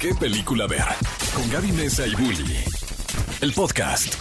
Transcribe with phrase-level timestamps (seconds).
[0.00, 0.84] qué película ver.
[1.34, 2.64] Con Gaby Mesa y Bully.
[3.40, 4.14] El podcast.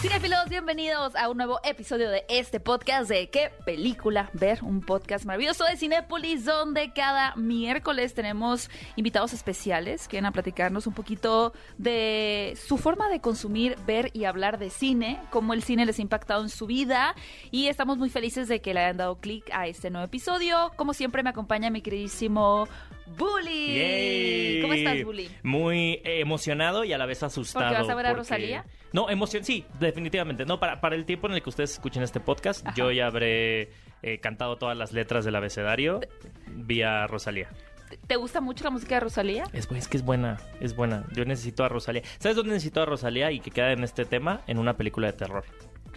[0.00, 4.62] Cinefilos, bienvenidos a un nuevo episodio de este podcast de ¿Qué película ver?
[4.62, 10.86] Un podcast maravilloso de Cinépolis donde cada miércoles tenemos invitados especiales que vienen a platicarnos
[10.86, 15.84] un poquito de su forma de consumir, ver y hablar de cine, cómo el cine
[15.84, 17.16] les ha impactado en su vida
[17.50, 20.70] y estamos muy felices de que le hayan dado clic a este nuevo episodio.
[20.76, 22.68] Como siempre me acompaña mi queridísimo
[23.16, 23.74] Bully.
[23.78, 24.60] Yay.
[24.62, 25.28] ¿Cómo estás, Bully?
[25.42, 27.64] Muy emocionado y a la vez asustado.
[27.66, 28.64] ¿Porque vas a ver a porque- Rosalía?
[28.92, 30.44] No, emoción, sí, definitivamente.
[30.46, 32.74] No, para, para el tiempo en el que ustedes escuchen este podcast, Ajá.
[32.76, 33.70] yo ya habré
[34.02, 36.00] eh, cantado todas las letras del abecedario
[36.46, 37.48] vía Rosalía.
[37.90, 39.44] ¿Te- ¿Te gusta mucho la música de Rosalía?
[39.52, 41.04] Es que es buena, es buena.
[41.14, 42.02] Yo necesito a Rosalía.
[42.18, 44.42] ¿Sabes dónde necesito a Rosalía y que queda en este tema?
[44.46, 45.44] En una película de terror.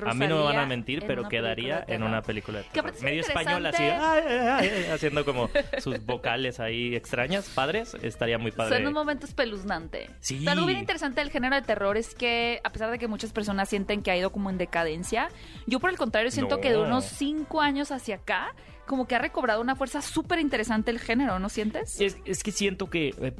[0.09, 2.91] A mí no me van a mentir, en pero quedaría en una película de terror.
[2.95, 4.27] es Medio español así, interesante.
[4.29, 7.95] ay, ay, ay, haciendo como sus vocales ahí extrañas, padres.
[8.01, 8.77] Estaría muy padre.
[8.77, 10.09] Son un momento espeluznante.
[10.19, 10.37] Sí.
[10.39, 13.31] Pero algo bien interesante del género de terror es que, a pesar de que muchas
[13.31, 15.29] personas sienten que ha ido como en decadencia,
[15.67, 16.61] yo por el contrario siento No.
[16.61, 18.53] que de unos cinco años hacia acá,
[18.87, 22.01] como que ha recobrado una fuerza súper interesante el género, ¿no sientes?
[22.01, 23.33] Es, es que siento que eh,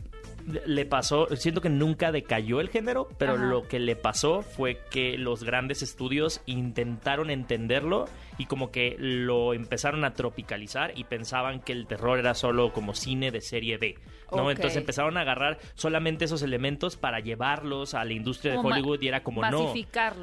[0.65, 3.43] le pasó, siento que nunca decayó el género, pero Ajá.
[3.45, 8.05] lo que le pasó fue que los grandes estudios intentaron entenderlo
[8.37, 12.93] y como que lo empezaron a tropicalizar y pensaban que el terror era solo como
[12.95, 13.95] cine de serie B,
[14.31, 14.49] ¿no?
[14.49, 19.01] Entonces empezaron a agarrar solamente esos elementos para llevarlos a la industria de Como Hollywood
[19.01, 19.73] y era como no.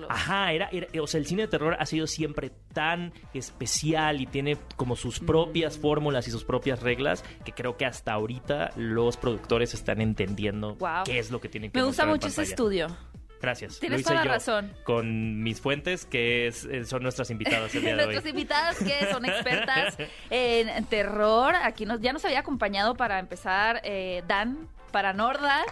[0.08, 4.26] Ajá, era, era- o sea, el cine de terror ha sido siempre tan especial y
[4.26, 5.80] tiene como sus propias Mm.
[5.80, 11.04] fórmulas y sus propias reglas que creo que hasta ahorita los productores están entendiendo Wow.
[11.04, 12.88] qué es lo que tienen que Me gusta en mucho ese estudio.
[13.40, 13.78] Gracias.
[13.78, 14.72] Tienes toda la razón.
[14.82, 18.06] Con mis fuentes que es- eh, son nuestras invitadas el día de hoy.
[18.14, 19.96] Nuestras invitadas que son expertas
[20.30, 21.54] en terror.
[21.54, 25.62] Aquí nos, ya nos había acompañado para empezar eh, Dan Paranorda.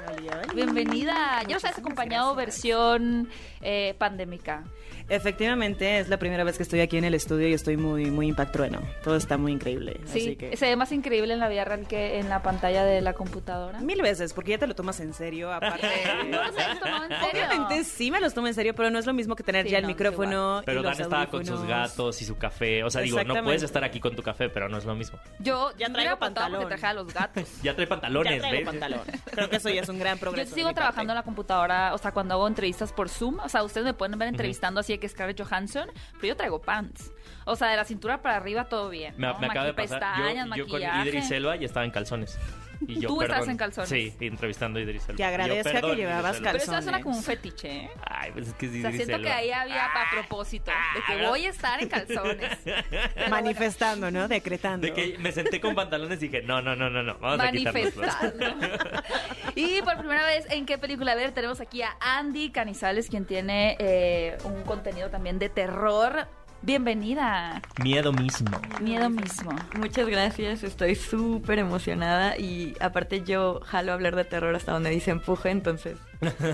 [0.55, 1.43] Bienvenida.
[1.48, 3.28] Ya nos habías acompañado versión
[3.62, 4.62] eh, pandémica.
[5.09, 8.28] Efectivamente, es la primera vez que estoy aquí en el estudio y estoy muy, muy
[8.28, 8.81] impactrueno.
[9.05, 10.00] Todo está muy increíble.
[10.06, 10.56] Sí, Así que...
[10.56, 13.81] se ve más increíble en la vida real que en la pantalla de la computadora.
[13.81, 15.53] Mil veces, porque ya te lo tomas en serio.
[15.53, 15.87] Aparte,
[16.31, 17.44] No los habías tomado en serio.
[17.49, 19.71] Obviamente sí me los tomo en serio, pero no es lo mismo que tener Sí,
[19.72, 20.62] ya el no, micrófono.
[20.65, 22.83] Pero y Dan los estaba con sus gatos y su café.
[22.84, 25.19] O sea, digo, no puedes estar aquí con tu café, pero no es lo mismo.
[25.38, 26.61] Yo Ya traigo pantalón.
[26.62, 27.44] porque traje a los gatos.
[27.62, 28.81] Ya trae pantalones, Ya traigo ¿ves?
[28.81, 29.00] pantalón.
[29.31, 30.50] Creo que eso ya es un gran Yo progreso.
[30.50, 33.62] de sigo trabajando en la computadora, o sea, cuando hago entrevistas por Zoom, o sea,
[33.62, 37.12] ustedes me pueden ver entrevistando así que Scarlett Johansson, pero yo traigo pants.
[37.45, 39.15] O sea, de la cintura para arriba todo bien.
[39.17, 39.39] Me, ¿no?
[39.39, 40.01] me acaba de pasar.
[40.01, 40.83] pestañas, yo, yo con.
[40.83, 42.39] Idris Elba ya estaba en calzones.
[42.81, 43.50] Y yo, Tú perdón.
[43.50, 43.88] en calzones.
[43.88, 45.16] Sí, entrevistando a Idris Elba.
[45.16, 46.53] Que yo, agradezca perdón, que llevabas Idris Elba.
[46.53, 47.03] Pero eso suena calzones.
[47.04, 47.91] como un fetiche, ¿eh?
[48.04, 51.00] Ay, pues es que es O sea, Idris siento que ahí había a propósito, de
[51.06, 52.59] que Ah, voy a estar en calzones.
[53.31, 54.28] Manifestando, ¿no?
[54.28, 54.87] Decretando.
[54.87, 57.44] De que me senté con pantalones y dije, no, no, no, no, no, vamos a
[57.44, 58.44] manifestando.
[59.54, 61.32] y por primera vez, ¿en qué película ver?
[61.32, 66.28] Tenemos aquí a Andy Canizales, quien tiene eh, un contenido también de terror.
[66.66, 67.62] Bienvenida.
[67.81, 68.50] Miedo mismo.
[68.81, 69.53] Miedo mismo.
[69.78, 74.91] Muchas gracias, estoy súper emocionada y aparte yo jalo a hablar de terror hasta donde
[74.91, 75.97] dice empuje, entonces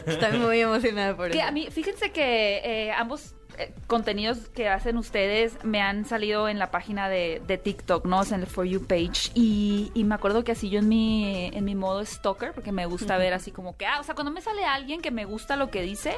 [0.06, 1.48] estoy muy emocionada por Que eso.
[1.48, 6.58] a mí, fíjense que eh, ambos eh, contenidos que hacen ustedes me han salido en
[6.58, 8.18] la página de, de TikTok, ¿no?
[8.20, 9.30] O sea, en el For You page.
[9.34, 12.84] Y, y me acuerdo que así yo en mi, en mi modo stalker, porque me
[12.84, 15.56] gusta ver así como que, ah, o sea, cuando me sale alguien que me gusta
[15.56, 16.16] lo que dice,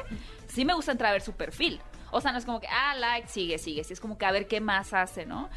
[0.49, 1.79] sí me gusta entrar a ver su perfil.
[2.11, 3.83] O sea, no es como que, ah, like, sigue, sigue.
[3.83, 5.49] Sí, es como que a ver qué más hace, ¿no?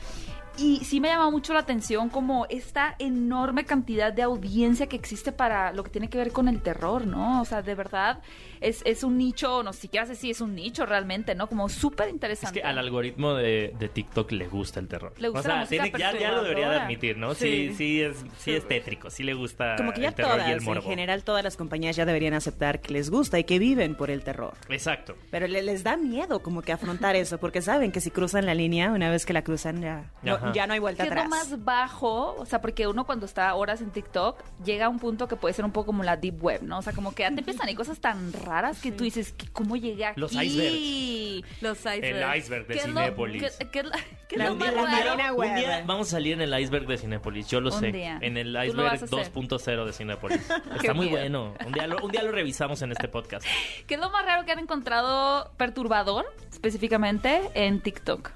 [0.58, 5.30] Y sí me llama mucho la atención como esta enorme cantidad de audiencia que existe
[5.30, 7.40] para lo que tiene que ver con el terror, ¿no?
[7.40, 8.18] O sea, de verdad
[8.60, 11.46] es, es un nicho, no siquiera sé si es un nicho realmente, ¿no?
[11.46, 12.60] Como súper Es interesante.
[12.60, 15.14] que al algoritmo de, de TikTok le gusta el terror.
[15.18, 17.34] Le gusta o sea, la música tiene- ya, ya lo debería de admitir, ¿no?
[17.34, 17.74] Sí, Sí.
[17.76, 20.52] sí, es, sí es tétrico, sí le gusta Como que ya el terror todas, y
[20.52, 20.82] el en morbo.
[20.82, 24.24] general, todas las compañías ya deberían aceptar que les gusta y que viven por el
[24.24, 24.54] terror.
[24.68, 25.14] Exacto.
[25.30, 28.54] Pero le- les da miedo como que afrontar eso, porque saben que si cruzan la
[28.54, 30.54] línea, una vez que la cruzan ya no, Ajá.
[30.54, 31.48] ya no hay vuelta ¿Qué es lo atrás.
[31.50, 32.34] más bajo?
[32.36, 35.54] O sea, porque uno cuando está horas en TikTok llega a un punto que puede
[35.54, 36.78] ser un poco como la deep web, ¿no?
[36.78, 39.76] O sea, como que te empiezan a cosas tan raras que tú dices, ¿qué- ¿cómo
[39.76, 40.20] llegué aquí?
[40.20, 41.62] Los icebergs.
[41.62, 42.36] Los El icebergs.
[42.38, 43.42] iceberg de ¿Qué es lo, Cinépolis.
[43.70, 45.16] qué- es lo más la raro?
[45.16, 47.92] marina Un día vamos a salir en el iceberg de Cinépolis, yo lo Un sé.
[47.92, 48.18] día.
[48.20, 49.08] En el iceberg vas a hacer.
[49.32, 50.40] 2.0 de Cinépolis.
[50.74, 51.18] Está muy miedo.
[51.20, 51.54] bueno.
[51.66, 53.46] Un día, lo, un día lo revisamos en este podcast.
[53.86, 58.30] ¿Qué es lo más raro que han encontrado perturbador, específicamente, en TikTok?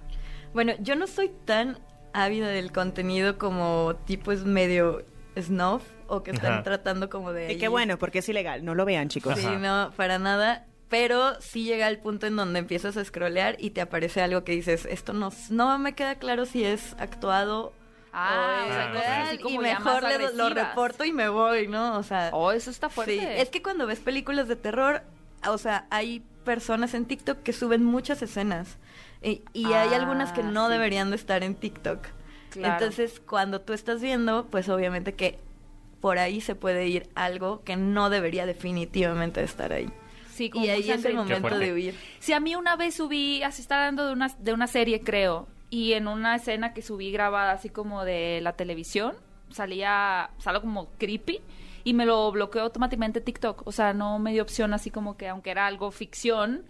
[0.55, 1.79] Bueno, yo no soy tan
[2.13, 5.05] ávida del contenido como tipo es medio
[5.41, 6.63] snuff o que están Ajá.
[6.63, 7.53] tratando como de...
[7.53, 9.39] Y qué ahí- bueno, porque es ilegal, no lo vean, chicos.
[9.39, 9.59] Sí, Ajá.
[9.59, 10.67] no, para nada.
[10.89, 14.53] Pero sí llega el punto en donde empiezas a scrollear y te aparece algo que
[14.53, 17.73] dices, esto no, no me queda claro si es actuado
[18.15, 21.67] Ah, o o sea, cosas así como y mejor le- lo reporto y me voy,
[21.67, 21.97] ¿no?
[21.97, 23.19] O sea, Oh, eso está fuerte.
[23.19, 25.01] Sí, es que cuando ves películas de terror,
[25.49, 28.77] o sea, hay personas en TikTok que suben muchas escenas
[29.23, 30.73] y, y hay Ah, algunas que no sí.
[30.73, 32.07] deberían de estar en TikTok.
[32.51, 32.75] Claro.
[32.75, 35.39] Entonces, cuando tú estás viendo, pues obviamente que
[36.01, 39.89] por ahí se puede ir algo que no debería definitivamente estar ahí.
[40.35, 41.95] Sí, como Y ahí es el momento de huir.
[42.19, 45.47] Si a mí una vez subí, así está hablando de una, de una serie, creo,
[45.71, 49.15] y en una escena que subí grabada así como de la televisión,
[49.51, 51.41] salía, salgo como creepy,
[51.85, 53.67] y me lo bloqueó automáticamente TikTok.
[53.67, 56.65] O sea, no me dio opción así como que, aunque era algo ficción,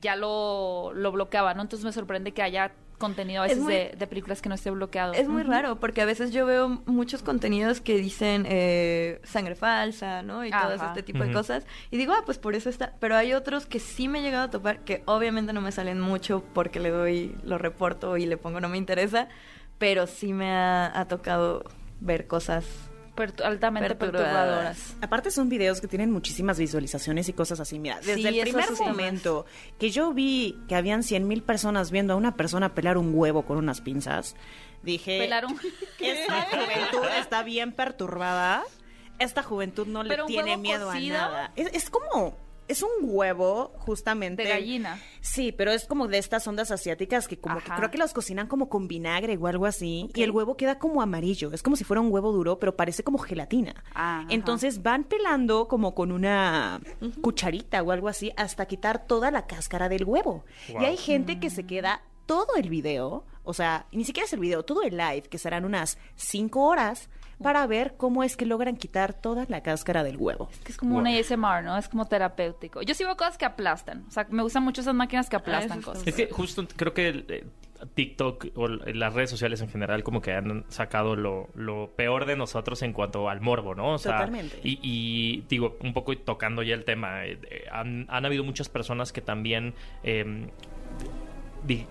[0.00, 1.62] ya lo, lo bloqueaba, ¿no?
[1.62, 4.56] Entonces me sorprende que haya contenido a Es veces muy- de, de películas que no
[4.56, 5.12] esté bloqueado.
[5.12, 10.22] Es muy raro porque a veces yo veo muchos contenidos que dicen eh, sangre falsa,
[10.22, 10.44] ¿no?
[10.44, 11.64] Y todo este tipo de cosas.
[11.92, 12.94] Y digo, ah, pues por eso está.
[12.98, 16.00] Pero hay otros que sí me he llegado a topar que obviamente no me salen
[16.00, 19.28] mucho porque le doy, lo reporto y le pongo no me interesa.
[19.78, 21.62] Pero sí me ha, ha tocado
[22.00, 22.66] ver cosas
[23.44, 24.76] altamente perturbadoras.
[24.76, 24.96] perturbadoras.
[25.00, 27.78] Aparte son videos que tienen muchísimas visualizaciones y cosas así.
[27.78, 29.46] Mira, desde Sí, el primer momento
[29.78, 33.42] que yo vi que habían 100 mil personas viendo a una persona pelar un huevo
[33.42, 34.36] con unas pinzas,
[34.82, 35.18] dije...
[35.18, 35.58] Pelar un-
[36.00, 38.62] Esta juventud está bien perturbada.
[39.18, 41.16] Esta juventud no le ¿Pero un tiene miedo cocido?
[41.16, 41.52] a nada.
[41.56, 42.36] Es, es como...
[42.68, 44.42] Es un huevo, justamente.
[44.44, 45.00] De gallina.
[45.20, 48.46] Sí, pero es como de estas ondas asiáticas que como que creo que las cocinan
[48.46, 50.10] como con vinagre o algo así.
[50.14, 51.52] Y el huevo queda como amarillo.
[51.52, 53.74] Es como si fuera un huevo duro, pero parece como gelatina.
[53.94, 54.28] Ah, ajá.
[54.30, 56.80] Entonces van pelando como con una
[57.22, 60.44] cucharita o algo así hasta quitar toda la cáscara del huevo.
[60.72, 60.82] Wow.
[60.82, 64.40] Y hay gente que se queda todo el video, o sea, ni siquiera es el
[64.40, 67.08] video, todo el live, que serán unas cinco horas,
[67.42, 70.48] para ver cómo es que logran quitar toda la cáscara del huevo.
[70.64, 71.00] que es como Wow.
[71.02, 71.76] un ASMR, ¿no?
[71.78, 72.82] Es como terapéutico.
[72.82, 74.04] Yo sí veo cosas que aplastan.
[74.08, 76.06] O sea, me gustan mucho esas máquinas que aplastan eso está cosas.
[76.08, 77.44] Es que justo creo que el, eh,
[77.94, 82.26] TikTok o l- las redes sociales en general como que han sacado lo, lo peor
[82.26, 83.92] de nosotros en cuanto al morbo, ¿no?
[83.94, 84.58] O sea, Totalmente.
[84.64, 88.68] Y, y, digo, un poco tocando ya el tema, eh, eh, han, han habido muchas
[88.68, 90.48] personas que también eh,
[91.64, 91.86] di-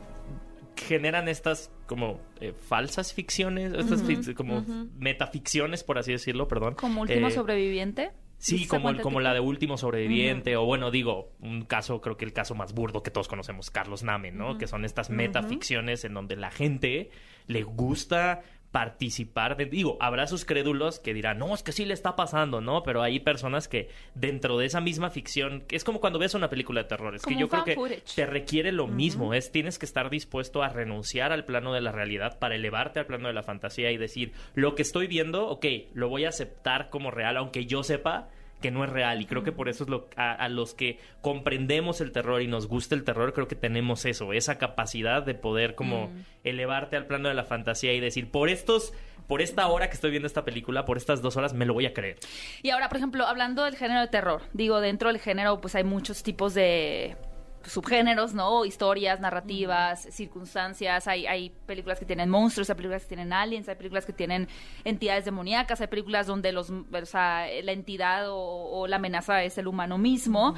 [0.75, 4.03] generan estas como eh, falsas ficciones, estas
[4.35, 4.63] como
[4.99, 6.75] metaficciones, por así decirlo, perdón.
[6.75, 8.11] Como último Eh, sobreviviente.
[8.39, 12.17] Sí, ¿Se como, cuenta como la de Último Sobreviviente, o bueno, digo, un caso, creo
[12.17, 14.59] que el caso más burdo que todos conocemos, Carlos Name, ¿no?
[14.59, 17.09] Que son estas metaficciones en donde la gente
[17.47, 21.93] le gusta participar de, digo, habrá sus crédulos que dirán, no, es que sí le
[21.93, 22.83] está pasando, ¿no?
[22.83, 26.49] Pero hay personas que dentro de esa misma ficción, que es como cuando ves una
[26.49, 28.15] película de terror, es Como que yo creo que footage.
[28.15, 31.91] te requiere lo mismo, es tienes que estar dispuesto a renunciar al plano de la
[31.91, 35.65] realidad para elevarte al plano de la fantasía y decir, lo que estoy viendo, ok,
[35.93, 38.29] lo voy a aceptar como real, aunque yo sepa
[38.61, 39.21] que no es real.
[39.21, 42.47] Y creo que por eso es lo a, a los que comprendemos el terror y
[42.47, 46.11] nos gusta el terror, creo que tenemos eso, esa capacidad de poder como
[46.43, 48.93] elevarte al plano de la fantasía y decir, por estos,
[49.27, 51.85] por esta hora que estoy viendo esta película, por estas dos horas, me lo voy
[51.85, 52.17] a creer.
[52.63, 55.83] Y ahora, por ejemplo, hablando del género de terror, digo, dentro del género, pues hay
[55.83, 57.17] muchos tipos de
[57.67, 58.65] subgéneros, ¿no?
[58.65, 61.07] Historias, narrativas, circunstancias.
[61.07, 64.47] Hay, hay películas que tienen monstruos, hay películas que tienen aliens, hay películas que tienen
[64.83, 69.57] entidades demoníacas, hay películas donde los, o sea, la entidad o, o la amenaza es
[69.57, 70.55] el humano mismo.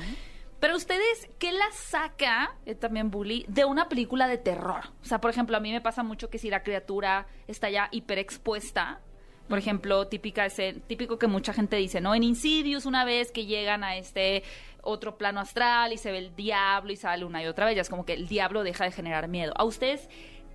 [0.59, 4.81] Pero ustedes, ¿qué la saca, eh, también Bully, de una película de terror?
[5.01, 7.87] O sea, por ejemplo, a mí me pasa mucho que si la criatura está ya
[7.91, 8.99] hiperexpuesta,
[9.47, 12.13] por ejemplo, típica escen- típico que mucha gente dice, ¿no?
[12.13, 14.43] En Insidious, una vez que llegan a este
[14.83, 17.81] otro plano astral y se ve el diablo y sale una y otra vez, ya
[17.81, 19.53] es como que el diablo deja de generar miedo.
[19.55, 20.09] ¿A ustedes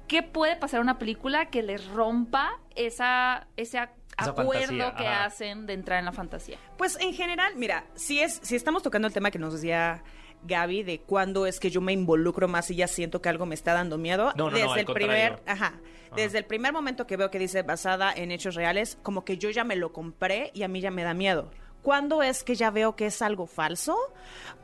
[0.09, 4.95] qué puede pasar en una película que les rompa esa, ese a- Esa acuerdo fantasía,
[4.97, 5.25] que ajá.
[5.25, 6.59] hacen de entrar en la fantasía?
[6.77, 10.03] Pues en general, mira, si es, si estamos tocando el tema que nos decía
[10.47, 13.55] Gaby de cuándo es que yo me involucro más y ya siento que algo me
[13.55, 14.33] está dando miedo.
[14.37, 15.81] No, no, no, desde al el primer, ajá,
[16.15, 19.49] desde el primer momento que veo que dice basada en hechos reales, como que yo
[19.51, 21.51] ya me lo compré y a mí ya me da miedo.
[21.85, 23.97] ¿Cuándo es que ya veo que es algo falso?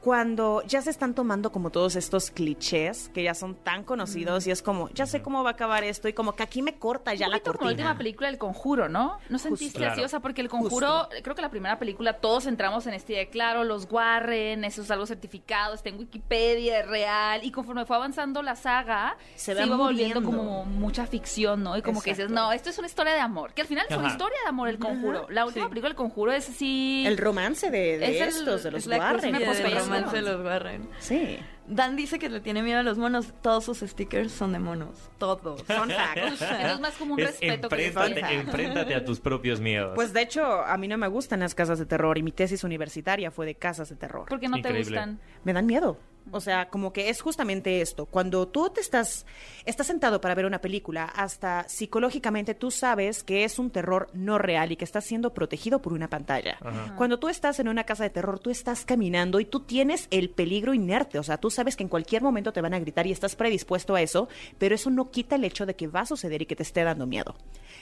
[0.00, 4.50] Cuando ya se están tomando como todos estos clichés que ya son tan conocidos y
[4.50, 7.12] es como, ya sé cómo va a acabar esto y como que aquí me corta
[7.12, 7.88] ya un la poquito como la cortina.
[7.90, 9.18] última película El Conjuro, ¿no?
[9.28, 9.92] ¿No sentiste Claro.
[9.92, 10.02] así?
[10.02, 13.28] O sea, porque El Conjuro, creo que la primera película todos entramos en este de,
[13.28, 17.96] claro, los Warren, eso es algo certificado, está en Wikipedia, es real, y conforme fue
[17.96, 21.76] avanzando la saga, Se se, iba volviendo como mucha ficción, ¿no?
[21.76, 23.94] Y como que dices, no, esto es una historia de amor, que al final es
[23.98, 25.26] una historia de amor El Conjuro.
[25.28, 27.04] La última película El Conjuro es así...
[27.10, 29.32] El romance de, de Es el- estos, de los Warren.
[29.44, 29.78] posesión.
[29.78, 30.88] romance de los Warren.
[30.98, 31.38] Sí.
[31.66, 33.32] Dan dice que le tiene miedo a los monos.
[33.42, 35.10] Todos sus stickers son de monos.
[35.18, 35.62] Todos.
[35.62, 36.16] Fun fact.
[36.32, 39.92] Eso es más como un Es respeto que enfréntate, a tus propios miedos.
[39.94, 42.64] Pues de hecho, a mí no me gustan las casas de terror y mi tesis
[42.64, 44.26] universitaria fue de casas de terror.
[44.28, 45.20] ¿Por qué no te gustan?
[45.44, 45.98] Me dan miedo.
[46.32, 48.06] O sea, como que es justamente esto.
[48.06, 49.26] Cuando tú te estás,
[49.64, 54.38] estás sentado para ver una película, hasta psicológicamente tú sabes que es un terror no
[54.38, 56.58] real y que estás siendo protegido por una pantalla.
[56.96, 60.30] Cuando tú estás en una casa de terror, tú estás caminando y tú tienes el
[60.30, 61.18] peligro inerte.
[61.18, 63.94] O sea, tú sabes que en cualquier momento te van a gritar y estás predispuesto
[63.94, 66.56] a eso, pero eso no quita el hecho de que va a suceder y que
[66.56, 67.34] te esté dando miedo.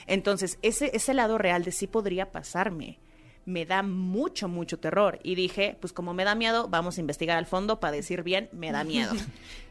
[0.07, 2.99] Entonces, ese, ese lado real de sí podría pasarme
[3.49, 5.19] me da mucho, mucho terror.
[5.23, 8.49] Y dije, pues como me da miedo, vamos a investigar al fondo para decir bien,
[8.51, 9.13] me da miedo.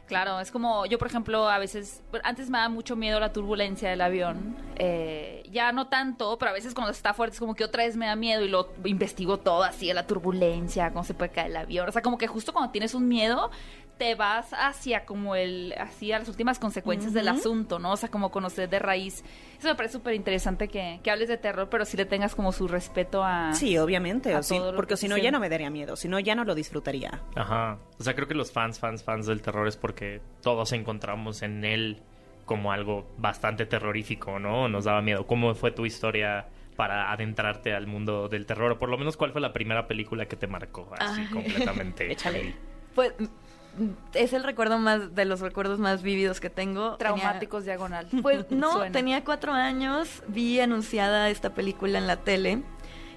[0.09, 3.91] Claro, es como yo, por ejemplo, a veces, antes me da mucho miedo la turbulencia
[3.91, 4.55] del avión.
[4.75, 7.95] Eh, ya no tanto, pero a veces cuando está fuerte es como que otra vez
[7.95, 11.57] me da miedo y lo investigo todo así, la turbulencia, cómo se puede caer el
[11.57, 11.87] avión.
[11.87, 13.51] O sea, como que justo cuando tienes un miedo,
[13.99, 17.91] te vas hacia como el, así a las últimas consecuencias del asunto, ¿no?
[17.91, 19.25] O sea, como conocer de raíz.
[19.59, 22.53] Eso me parece súper interesante que, que hables de terror, pero sí le tengas como
[22.53, 23.53] su respeto a...
[23.53, 25.97] Sí, obviamente, a o sí, todo porque que si no ya no me daría miedo,
[25.97, 27.21] si no ya no lo disfrutaría.
[27.35, 27.77] Ajá.
[27.99, 31.65] O sea, creo que los fans, fans, fans del terror es porque todos encontramos en
[31.65, 32.01] él
[32.45, 34.69] como algo bastante terrorífico, ¿no?
[34.69, 35.27] Nos daba miedo.
[35.27, 38.71] ¿Cómo fue tu historia para adentrarte al mundo del terror?
[38.71, 41.27] O por lo menos, ¿cuál fue la primera película que te marcó así Ay.
[41.33, 42.09] completamente?
[42.13, 42.55] Échale.
[42.95, 43.13] Pues
[44.13, 46.95] es el recuerdo más de los recuerdos más vívidos que tengo.
[46.97, 48.07] Tenía- Traumáticos diagonal.
[48.21, 48.91] Pues no, Suena.
[48.91, 52.61] tenía cuatro años, vi anunciada esta película en la tele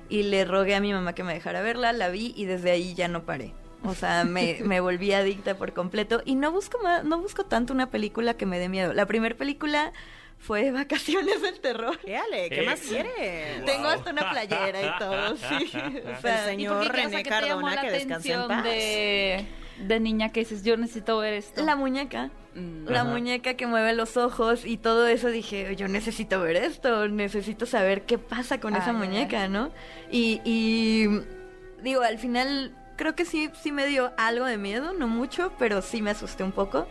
[0.08, 2.94] y le rogué a mi mamá que me dejara verla, la vi y desde ahí
[2.94, 3.54] ya no paré.
[3.84, 7.72] O sea, me, me volví adicta por completo y no busco más, no busco tanto
[7.72, 8.92] una película que me dé miedo.
[8.92, 9.92] La primera película
[10.38, 11.98] fue Vacaciones del Terror.
[12.04, 13.64] Éale, ¿qué más Ex- quieres?
[13.64, 15.72] Tengo hasta una playera y todo, sí.
[16.16, 17.06] O sea, El ¿Y señor por qué?
[17.06, 18.64] O sea, René ¿qué te llamó Cardona, la que descanse en atención paz.
[18.64, 19.46] De,
[19.82, 21.64] de niña que dices, yo necesito ver esto?
[21.64, 22.30] La muñeca.
[22.54, 22.86] Mm.
[22.88, 23.10] La Ajá.
[23.10, 28.02] muñeca que mueve los ojos y todo eso dije, yo necesito ver esto, necesito saber
[28.02, 29.70] qué pasa con esa muñeca, ¿no?
[30.10, 31.08] Y, y
[31.82, 35.82] digo, al final creo que sí, sí me dio algo de miedo, no mucho, pero
[35.82, 36.86] sí me asusté un poco.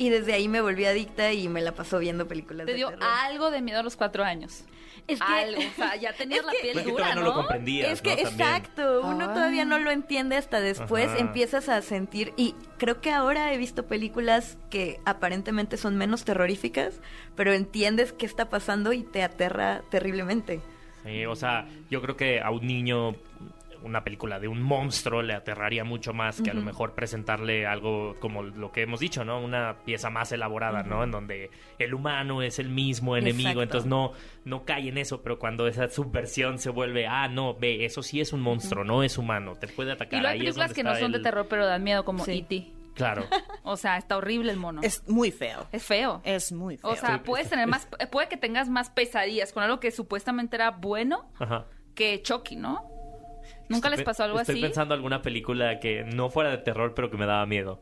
[0.00, 2.88] Y desde ahí me volví adicta y me la pasó viendo películas Te de dio
[2.88, 3.04] terror.
[3.06, 4.64] algo de miedo a los cuatro años.
[5.06, 7.20] Es que- Algo, o sea, ya tenías la que- piel que dura, todavía ¿no?
[7.28, 9.34] lo comprendías, Es que exacto, uno Ah.
[9.34, 11.18] todavía no lo entiende hasta después, Ajá.
[11.18, 17.00] empiezas a sentir y creo que ahora he visto películas que aparentemente son menos terroríficas,
[17.36, 20.62] pero entiendes qué está pasando y te aterra terriblemente.
[21.04, 23.16] Sí, o sea, yo creo que a un niño
[23.82, 28.16] una película de un monstruo le aterraría mucho más que a lo mejor presentarle algo
[28.20, 29.40] como lo que hemos dicho, ¿no?
[29.40, 31.02] Una pieza más elaborada, ¿no?
[31.04, 33.78] En donde el humano es el mismo enemigo, Exacto.
[33.78, 34.12] entonces no
[34.44, 38.20] no cae en eso, pero cuando esa subversión se vuelve, ah, no, ve, eso sí
[38.20, 40.20] es un monstruo, no es humano, te puede Y atacar.
[40.20, 42.38] luego hay Ahí es películas que no son de terror, pero dan miedo, como Sí.
[42.38, 42.72] E.T.
[42.94, 43.24] Claro.
[43.62, 44.80] O sea, está horrible el mono.
[44.82, 45.66] Es, Es muy feo.
[45.78, 46.20] feo.
[46.24, 46.90] Es muy feo.
[46.90, 50.70] o sea, puedes tener más, puede que tengas más pesadillas con algo que supuestamente era
[50.72, 51.66] bueno Ajá.
[51.94, 52.89] que Chucky, ¿no?
[53.70, 54.62] ¿Nunca les Estoy- pasó algo Estoy así?
[54.62, 57.80] pensando alguna película que no fuera de terror, pero que me daba miedo.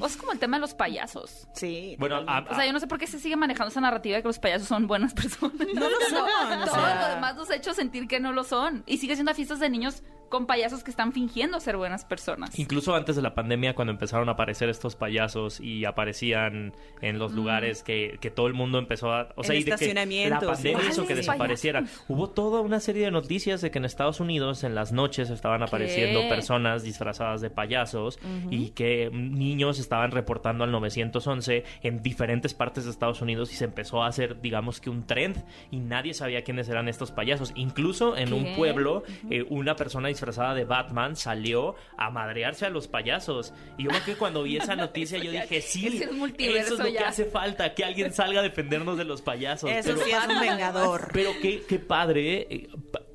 [0.00, 1.48] O es como el tema de los payasos.
[1.54, 1.96] sí.
[1.98, 2.46] Bueno, a-.
[2.50, 4.38] O sea, yo no sé por qué se sigue manejando esa narrativa de que los
[4.38, 5.54] payasos son buenas personas.
[5.74, 6.18] No lo son,
[6.62, 7.08] o Todo sea.
[7.08, 8.84] lo demás nos ha hecho sentir que no lo son.
[8.86, 12.58] Y sigue siendo fiestas de niños con payasos que están fingiendo ser buenas personas.
[12.58, 17.18] Incluso antes de la pandemia, cuando empezaron a aparecer estos payasos y aparecían en Mm.
[17.18, 19.28] los lugares que, que todo el mundo empezó a...
[19.36, 19.94] O sea, y de que
[20.28, 21.88] la pandemia hizo que ¿Cuáles desaparecieran.
[22.08, 25.62] Hubo toda una serie de noticias de que en Estados Unidos en las noches estaban
[25.62, 26.28] apareciendo ¿Qué?
[26.28, 28.18] personas disfrazadas de payasos
[28.50, 33.64] y que niños estaban reportando al 911 en diferentes partes de Estados Unidos y se
[33.64, 37.52] empezó a hacer, digamos que un trend y nadie sabía quiénes eran estos payasos.
[37.54, 42.88] Incluso en un pueblo eh, una persona disfrazada de Batman salió a madrearse a los
[42.88, 43.52] payasos.
[43.76, 46.78] Y yo me acuerdo que cuando vi esa noticia yo dije, sí, es eso es
[46.78, 49.70] lo que hace falta, que alguien salga a defendernos de los payasos.
[49.70, 51.08] Eso Pero- sí es un vengador.
[51.12, 52.68] pero qué, qué padre, eh,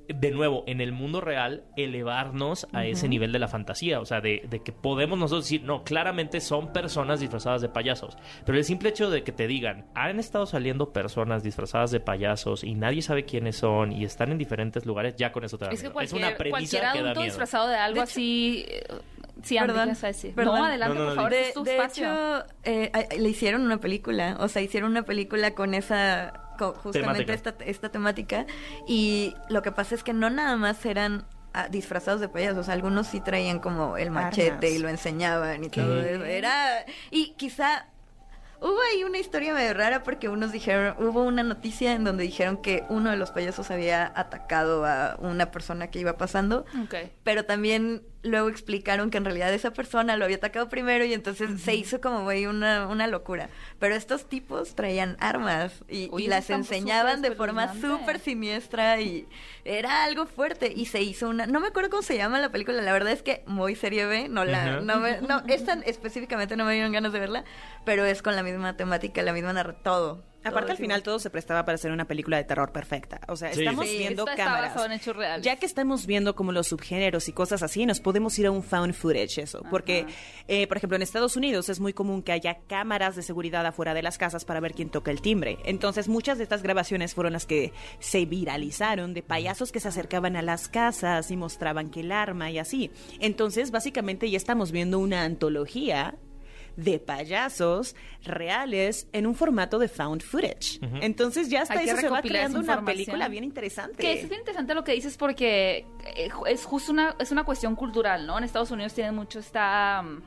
[0.08, 4.00] de nuevo, en el mundo real, elevarnos a ese nivel de la fantasía.
[4.00, 8.18] O sea, de, de que podemos nosotros decir, no, claramente son personas disfrazadas de payasos.
[8.46, 12.64] Pero el simple hecho de que te digan, han estado saliendo personas disfrazadas de payasos
[12.64, 15.72] y nadie sabe quiénes son y están en diferentes lugares, ya con eso te da
[15.72, 17.24] Es que cualquier, una premisa cualquier que da adulto miedo.
[17.32, 18.66] disfrazado de algo De así...
[18.68, 18.84] eh,
[19.42, 19.90] Sí, Perdón,
[20.36, 20.58] perdón.
[20.60, 22.06] No, adelante, No, no, por favor, De, es tu de espacio.
[22.06, 27.34] hecho, eh, le hicieron una película, o sea, hicieron una película con esa, justamente Temática.
[27.34, 28.46] esta, esta temática,
[28.88, 33.08] y lo que pasa es que no nada más eran ah, disfrazados de payasos, algunos
[33.08, 34.72] sí traían como el machete Armas.
[34.72, 37.88] y lo enseñaban y todo eso, era, y quizá...
[38.64, 42.58] Hubo ahí una historia medio rara porque unos dijeron, hubo una noticia en donde dijeron
[42.62, 46.96] que uno de los payasos había atacado a una persona que iba pasando, Ok.
[47.26, 51.62] pero también luego explicaron que en realidad esa persona lo había atacado primero y entonces
[51.62, 53.50] se hizo como güey una, una locura.
[53.80, 59.28] Pero estos tipos traían armas y, Oye, y las enseñaban de forma súper siniestra y
[59.66, 62.82] era algo fuerte y se hizo una no me acuerdo cómo se llama la película
[62.82, 64.82] la verdad es que muy serie B no la Ajá.
[64.82, 67.44] no me, no esta específicamente no me dieron ganas de verla
[67.86, 71.20] pero es con la misma temática la misma narra todo Aparte, todo al final todo
[71.20, 73.22] se prestaba para ser una película de terror perfecta.
[73.30, 73.62] O sea, Sí.
[73.62, 74.72] estamos Sí, viendo esta cámaras.
[74.72, 75.46] basado en hechos reales.
[75.46, 78.62] Ya que estamos viendo como los subgéneros y cosas así, nos podemos ir a un
[78.62, 79.64] found footage, eso.
[79.70, 80.06] Porque,
[80.50, 83.94] eh, por ejemplo, en Estados Unidos es muy común que haya cámaras de seguridad afuera
[83.94, 85.60] de las casas para ver quién toca el timbre.
[85.64, 90.36] Entonces, muchas de estas grabaciones fueron las que se viralizaron de payasos que se acercaban
[90.36, 92.92] a las casas y mostraban que el arma y así.
[93.22, 96.16] Entonces, básicamente ya estamos viendo una antología
[96.76, 100.80] de payasos reales en un formato de found footage.
[101.02, 103.98] Entonces ya hasta Hay eso se va creando una película bien interesante.
[103.98, 107.76] Que es bien interesante lo que dices porque eh, es justo una, es una cuestión
[107.76, 108.38] cultural, ¿no?
[108.38, 110.22] En Estados Unidos tienen mucho esta mm,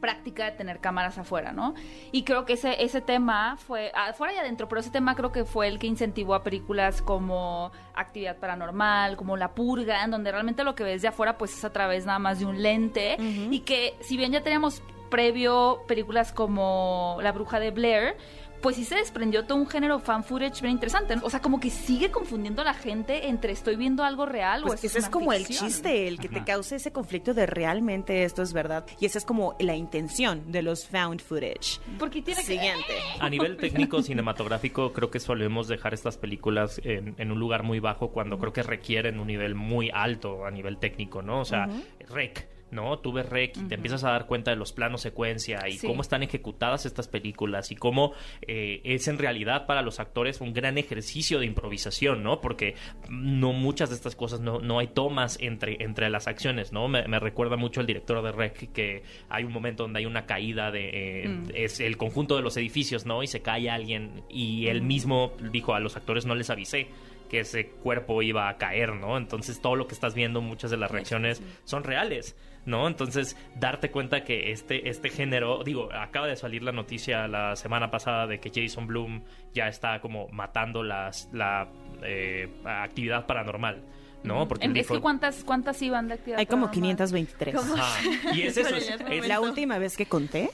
[0.00, 1.74] práctica de tener cámaras afuera, ¿no?
[2.10, 5.44] Y creo que ese, ese tema fue, afuera y adentro, pero ese tema creo que
[5.44, 10.64] fue el que incentivó a películas como Actividad Paranormal, como La Purga, en donde realmente
[10.64, 13.60] lo que ves de afuera pues es a través nada más de un lente y
[13.60, 18.16] que si bien ya teníamos previo películas como La Bruja de Blair,
[18.60, 21.16] pues sí se desprendió todo un género fan footage bien interesante.
[21.16, 21.22] ¿no?
[21.24, 24.66] O sea, como que sigue confundiendo a la gente entre estoy viendo algo real o
[24.66, 28.24] Pues es ese es como el chiste, el que te cause ese conflicto de realmente
[28.24, 28.86] esto es verdad.
[28.98, 31.80] Y esa es como la intención de los found footage.
[31.98, 32.50] Porque tiene que...
[32.50, 32.94] Siguiente.
[33.20, 37.80] A nivel técnico cinematográfico, creo que solemos dejar estas películas en, en un lugar muy
[37.80, 41.40] bajo cuando creo que requieren un nivel muy alto a nivel técnico, ¿no?
[41.40, 41.68] O sea,
[42.08, 42.49] rec.
[42.70, 42.98] ¿No?
[42.98, 45.86] Tú ves Rec y te empiezas a dar cuenta de los planos secuencia y Sí.
[45.86, 48.12] cómo están ejecutadas estas películas y cómo
[48.42, 52.40] eh, es en realidad para los actores un gran ejercicio de improvisación, ¿no?
[52.40, 52.74] Porque
[53.08, 56.88] no muchas de estas cosas no, no hay tomas entre, entre las acciones, ¿no?
[56.88, 60.26] Me, me recuerda mucho el director de Rec que hay un momento donde hay una
[60.26, 60.90] caída de...
[61.24, 63.22] eh, es el conjunto de los edificios, ¿no?
[63.22, 66.88] Y se cae alguien y él mismo dijo a los actores no les avisé
[67.28, 69.16] que ese cuerpo iba a caer, ¿no?
[69.16, 72.36] Entonces todo lo que estás viendo, muchas de las reacciones son reales,
[72.66, 72.86] ¿no?
[72.86, 77.90] Entonces darte cuenta que este, este género, digo, acaba de salir la noticia la semana
[77.90, 79.22] pasada de que Jason Bloom
[79.54, 81.68] ya está como matando las, la
[82.02, 83.82] eh, actividad paranormal,
[84.22, 84.46] ¿no?
[84.46, 84.94] Porque Es dijo...
[84.94, 86.96] que ¿cuántas, cuántas iban de actividad Hay como paranormal?
[86.96, 87.54] 523.
[87.56, 88.34] Ajá.
[88.34, 89.28] Y es eso, es-.
[89.28, 90.50] La última vez que conté,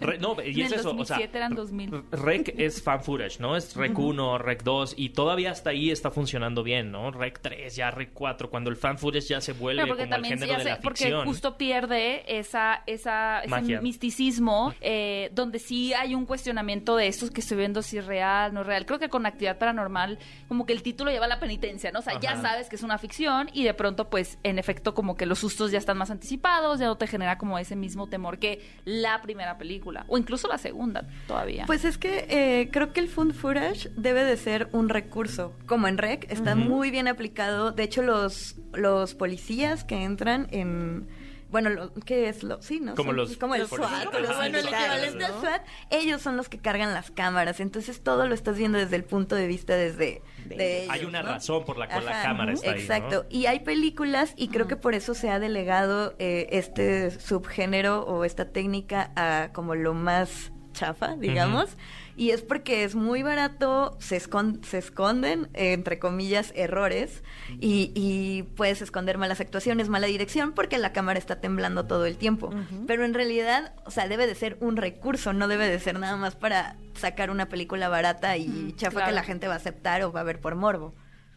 [0.00, 2.02] Re- no, y En es el eso, o sea, 2007 eran 2000.
[2.12, 3.56] Rec es fan footage, ¿no?
[3.56, 7.10] Es Rec 1, Rec 2 y todavía hasta ahí está funcionando bien, ¿no?
[7.10, 10.14] Rec 3, ya Rec 4, cuando el fan footage ya se vuelve Pero porque como
[10.16, 11.24] el también género ya de la porque ficción.
[11.26, 17.40] justo pierde esa, esa ese misticismo eh, donde sí hay un cuestionamiento de esto que
[17.40, 18.86] estoy viendo si es real, no es real.
[18.86, 22.00] Creo que con actividad paranormal como que el título lleva la penitencia, ¿no?
[22.00, 25.16] O sea, ya sabes que es una ficción y de pronto pues en efecto como
[25.16, 28.38] que los sustos ya están más anticipados, ya no te genera como ese mismo temor
[28.38, 31.64] que la primera película o incluso la segunda todavía.
[31.66, 35.54] Pues es que eh, creo que el found footage debe de ser un recurso.
[35.66, 37.72] Como en REC, está muy bien aplicado.
[37.72, 41.08] De hecho, los, los policías que entran en...
[41.48, 42.60] Bueno, lo, ¿qué es lo?
[42.60, 42.94] Sí, ¿no?
[42.96, 43.66] Como Son- los como el.
[43.68, 44.10] SWAT.
[44.10, 45.32] Bueno, el equivalente al.
[45.40, 45.62] SWAT.
[45.90, 47.60] Ellos son los que cargan las cámaras.
[47.60, 51.22] Entonces todo lo estás viendo desde el punto de vista desde de ellos, Hay una
[51.22, 51.28] ¿no?
[51.30, 52.80] razón por la cual la Ajá, cámara ujú, está ahí, ¿no?
[52.82, 53.26] Exacto.
[53.30, 58.24] Y hay películas, y creo que por eso se ha delegado eh, este subgénero o
[58.24, 61.70] esta técnica a como lo más chafa, digamos.
[62.16, 67.22] Y es porque es muy barato, se, escon- se esconden, eh, entre comillas, errores,
[67.60, 72.16] y, y puedes esconder malas actuaciones, mala dirección, porque la cámara está temblando todo el
[72.16, 72.50] tiempo.
[72.86, 76.16] Pero en realidad, o sea, debe de ser un recurso, no debe de ser nada
[76.16, 79.08] más para sacar una película barata y chafa claro.
[79.08, 80.94] que la gente va a aceptar o va a ver por morbo.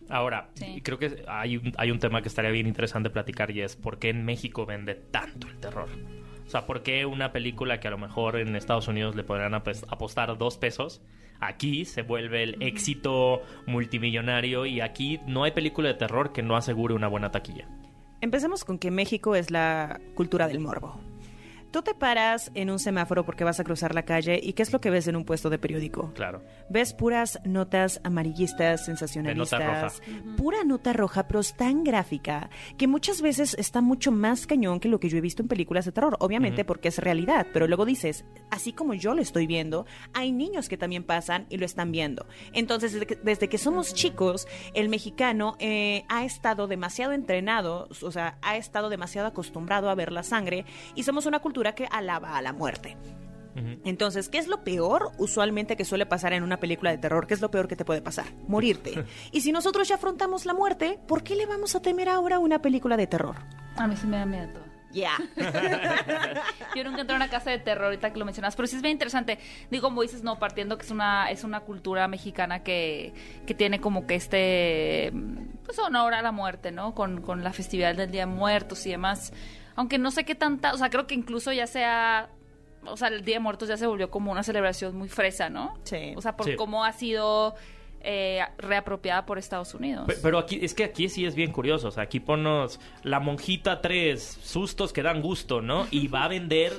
[0.07, 0.81] Ahora, Sí.
[0.81, 3.99] creo que hay un, hay un tema que estaría bien interesante platicar y es por
[3.99, 5.89] qué en México vende tanto el terror.
[6.49, 9.53] O sea, ¿por qué una película que a lo mejor en Estados Unidos le podrían
[9.53, 10.99] apostar dos pesos,
[11.39, 16.57] aquí se vuelve el éxito multimillonario y aquí no hay película de terror que no
[16.57, 17.69] asegure una buena taquilla?
[18.19, 20.99] Empecemos con que México es la cultura del morbo.
[21.71, 24.73] Tú te paras en un semáforo porque vas a cruzar la calle y ¿qué es
[24.73, 26.11] lo que ves en un puesto de periódico?
[26.15, 26.41] Claro.
[26.67, 30.01] Ves puras notas amarillistas, sensacionalistas.
[30.35, 34.89] Pura nota roja, pero es tan gráfica que muchas veces está mucho más cañón que
[34.89, 36.17] lo que yo he visto en películas de terror.
[36.21, 40.69] Obviamente porque es realidad, pero luego dices, así como yo lo estoy viendo, hay niños
[40.69, 42.25] que también pasan y lo están viendo.
[42.51, 48.11] Entonces, desde que, desde que somos chicos, el mexicano eh, ha estado demasiado entrenado, o
[48.11, 52.37] sea, ha estado demasiado acostumbrado a ver la sangre y somos una cultura que alaba
[52.37, 52.97] a la muerte.
[53.83, 57.27] Entonces, ¿qué es lo peor usualmente que suele pasar en una película de terror?
[57.27, 58.25] ¿Qué es lo peor que te puede pasar?
[58.47, 59.03] Morirte.
[59.31, 62.61] y si nosotros ya afrontamos la muerte, ¿por qué le vamos a temer ahora una
[62.61, 63.35] película de terror?
[63.75, 64.69] A mí sí me da miedo todo.
[64.91, 65.11] Ya.
[66.75, 68.81] Yo nunca entré a una casa de terror ahorita que lo mencionas, pero sí es
[68.81, 69.37] bien interesante.
[69.69, 73.13] Digo, como dices, no, partiendo que es una, es una cultura mexicana que,
[73.45, 75.13] que tiene como que este,
[75.63, 76.95] pues honor a la muerte, ¿no?
[76.95, 79.31] Con, con la festividad del Día de Muertos y demás.
[79.79, 82.27] Aunque no sé qué tanta, o sea, creo que incluso ya sea,
[82.85, 85.77] o sea, el Día de Muertos ya se volvió como una celebración muy fresa, ¿no?
[85.85, 86.11] Sí.
[86.17, 86.57] O sea, por Sí.
[86.57, 87.55] cómo ha sido
[88.01, 90.05] eh, reapropiada por Estados Unidos.
[90.07, 91.87] Pe- Pero aquí, es que aquí sí es bien curioso.
[91.89, 95.87] O sea, aquí ponos la monjita 3, sustos que dan gusto, ¿no?
[95.91, 96.73] Y va a vender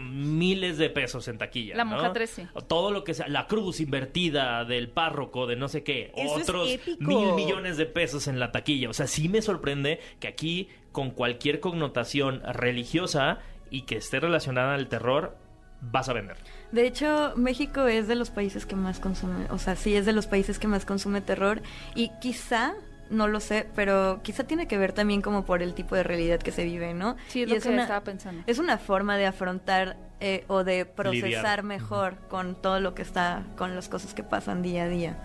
[0.00, 1.76] miles de pesos en taquilla.
[1.76, 1.90] La ¿no?
[1.92, 2.42] monja 3, sí.
[2.68, 6.12] Todo lo que sea, la cruz invertida del párroco, de no sé qué.
[6.16, 8.90] Eso otros mil millones de pesos en la taquilla.
[8.90, 13.38] O sea, sí me sorprende que aquí, con cualquier connotación religiosa
[13.70, 15.36] y que esté relacionada al terror,
[15.82, 16.36] vas a vender.
[16.70, 20.12] De hecho, México es de los países que más consume, o sea, sí es de
[20.12, 21.60] los países que más consume terror
[21.94, 22.74] y quizá,
[23.10, 26.38] no lo sé, pero quizá tiene que ver también como por el tipo de realidad
[26.38, 27.16] que se vive, ¿no?
[27.28, 28.42] Sí, es Y lo que una, estaba pensando.
[28.46, 31.62] Es una forma de afrontar eh, o de procesar Lidiar.
[31.64, 35.16] mejor con todo lo que está, con las cosas que pasan día a día.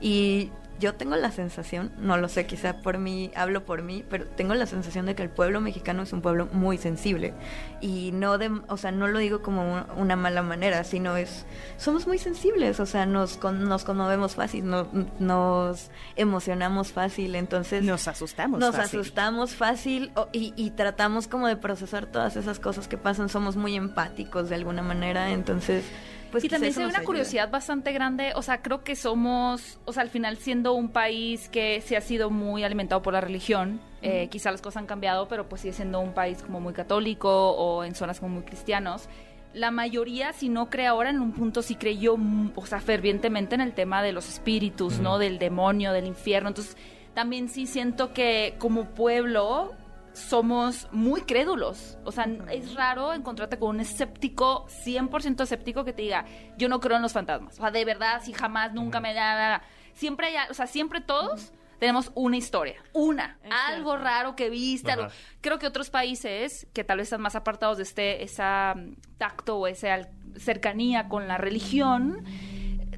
[0.00, 4.26] Y yo tengo la sensación, no lo sé, quizá por mí, hablo por mí, pero
[4.26, 7.34] tengo la sensación de que el pueblo mexicano es un pueblo muy sensible.
[7.80, 11.46] Y no de, o sea, no lo digo como un- una mala manera, sino es,
[11.78, 17.84] somos muy sensibles, o sea, nos, con- nos conmovemos fácil, no- nos emocionamos fácil, entonces...
[17.84, 18.60] Nos asustamos.
[18.60, 19.00] Nos fácil.
[19.00, 23.28] asustamos fácil o- y, y tratamos como de procesar todas esas cosas que pasan.
[23.28, 25.84] Somos muy empáticos de alguna manera, entonces...
[26.30, 27.04] Pues y también ve una ayuda.
[27.04, 31.48] curiosidad bastante grande, o sea, creo que somos, o sea, al final siendo un país
[31.48, 35.28] que se ha sido muy alimentado por la religión, eh, quizá las cosas han cambiado,
[35.28, 39.08] pero pues sigue siendo un país como muy católico o en zonas como muy cristianos.
[39.54, 42.16] La mayoría, si no cree ahora, en un punto sí creyó,
[42.54, 45.18] o sea, fervientemente en el tema de los espíritus, ¿no?
[45.18, 46.48] Del demonio, del infierno.
[46.48, 46.76] Entonces,
[47.14, 49.72] también sí siento que como pueblo
[50.16, 51.98] somos muy crédulos.
[52.04, 56.24] O sea, es raro encontrarte con un escéptico, 100% escéptico, que te diga,
[56.56, 57.54] yo no creo en los fantasmas.
[57.58, 59.62] O sea, de verdad, si jamás, nunca me da...
[59.92, 64.04] Siempre hay, o sea, siempre todos tenemos una historia, una, Es algo cierto.
[64.04, 64.90] raro que viste.
[64.92, 65.08] algo-.
[65.40, 69.58] Creo que otros países que tal vez están más apartados de este esa mm, tacto
[69.58, 72.24] o esa cercanía con la religión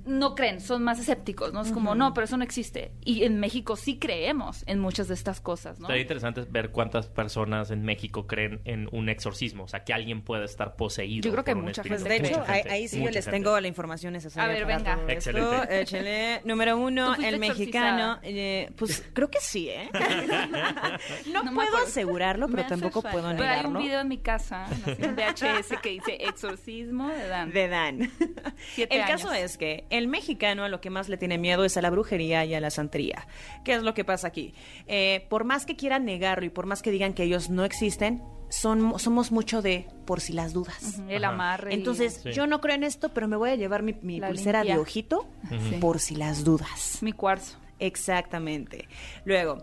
[0.08, 1.62] no creen, son más escépticos, ¿no?
[1.62, 2.92] Es como, no, pero eso no existe.
[3.04, 5.86] Y en México sí creemos en muchas de estas cosas, ¿no?
[5.86, 10.22] Estaría interesante ver cuántas personas en México creen en un exorcismo, o sea, que alguien
[10.22, 11.22] pueda estar poseído.
[11.24, 12.02] Yo creo que por un mucha espíritu.
[12.04, 13.30] Pues de hecho, Mucha ahí, gente, ahí sí yo les gente.
[13.30, 14.50] tengo la información necesaria.
[14.50, 14.94] A ver, para venga.
[14.96, 15.30] todo esto.
[15.30, 15.80] Excelente.
[15.80, 16.40] Échale.
[16.44, 18.18] Número uno, ¿Tú fuiste el mexicano.
[18.22, 19.88] eh, pues creo que sí, ¿eh?
[21.32, 23.12] no, No puedo asegurarlo, pero tampoco falta.
[23.20, 23.78] puedo Pero hay negarlo.
[23.78, 27.52] un video en mi casa, así, un VHS que dice exorcismo de Dan.
[27.52, 28.10] de Dan.
[28.74, 31.76] Siete el caso es que el mexicano a lo que más le tiene miedo es
[31.76, 33.26] a la brujería y a la santería.
[33.64, 34.54] ¿Qué es lo que pasa aquí?
[34.86, 38.22] Eh, por más que quieran negarlo y por más que digan que ellos no existen,
[38.50, 41.00] son, somos mucho de por si las dudas.
[41.08, 41.72] El amarre.
[41.72, 42.32] y- Entonces, Sí.
[42.32, 44.76] yo no creo en esto, pero me voy a llevar mi, pulsera limpia.
[44.76, 45.28] de ojito
[45.80, 46.98] por si las dudas.
[47.02, 47.58] mi cuarzo.
[47.78, 48.88] Exactamente.
[49.24, 49.58] Luego,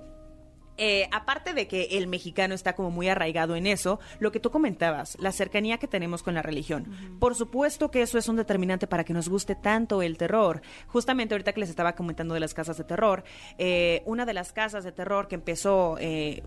[0.77, 4.51] eh, aparte de que el mexicano está como muy arraigado en eso, lo que tú
[4.51, 7.17] comentabas, la cercanía que tenemos con la religión.
[7.19, 10.61] Por supuesto que eso es un determinante para que nos guste tanto el terror.
[10.87, 13.23] Justamente ahorita que les estaba comentando de las casas de terror,
[13.57, 16.43] eh, una de las casas de terror que empezó eh,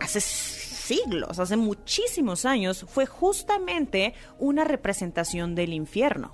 [0.00, 0.20] hace
[0.88, 6.32] siglos, hace muchísimos años, fue justamente una representación del infierno.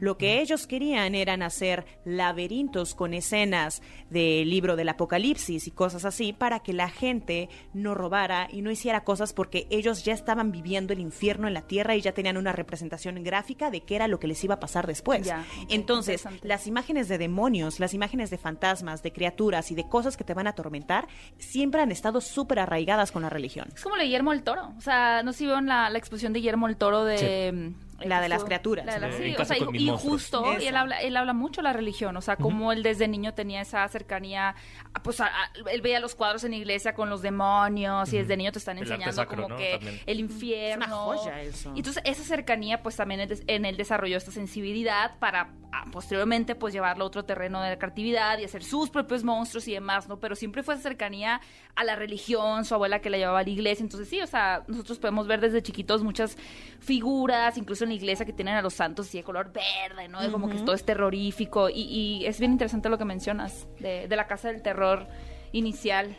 [0.00, 6.04] Lo que ellos querían eran hacer laberintos con escenas del libro del Apocalipsis y cosas
[6.04, 10.50] así para que la gente no robara y no hiciera cosas porque ellos ya estaban
[10.50, 14.08] viviendo el infierno en la tierra y ya tenían una representación gráfica de qué era
[14.08, 15.24] lo que les iba a pasar después.
[15.26, 20.16] Ya, Entonces, las imágenes de demonios, las imágenes de fantasmas, de criaturas y de cosas
[20.16, 21.06] que te van a atormentar,
[21.38, 23.68] siempre han estado súper arraigadas con la religión.
[23.74, 24.72] Es como la de Guillermo el Toro.
[24.78, 27.52] O sea, no sé si vieron la, la exposición de Guillermo el Toro de...
[27.52, 28.84] mm, La de las criaturas.
[28.86, 31.00] la de las- Sí, sí, En o casa sea, con y, justo, y él habla,
[31.00, 32.16] él habla mucho de la religión.
[32.16, 34.54] O sea, como él desde niño tenía esa cercanía...
[34.94, 38.18] a- Pues a- a- él veía los cuadros en la iglesia con los demonios y
[38.18, 39.56] desde niño te están enseñando sacro, como ¿no?
[39.56, 40.00] que También.
[40.06, 40.84] el infierno...
[40.84, 41.72] Es una joya eso.
[41.74, 45.50] Y entonces esa cercanía pues también en él desarrolló esta sensibilidad para
[45.90, 49.72] posteriormente pues llevarlo a otro terreno de la creatividad y hacer sus propios monstruos y
[49.72, 50.18] demás, ¿no?
[50.20, 51.40] Pero siempre fue esa cercanía
[51.74, 54.64] a la religión, su abuela que la llevaba a la iglesia, entonces sí, o sea,
[54.68, 56.36] nosotros podemos ver desde chiquitos muchas
[56.80, 60.18] figuras, incluso en la iglesia que tienen a los santos así de color verde, ¿no?
[60.30, 64.16] Como que todo es terrorífico y, y es bien interesante lo que mencionas de, de
[64.16, 65.06] la casa del terror
[65.52, 66.16] inicial.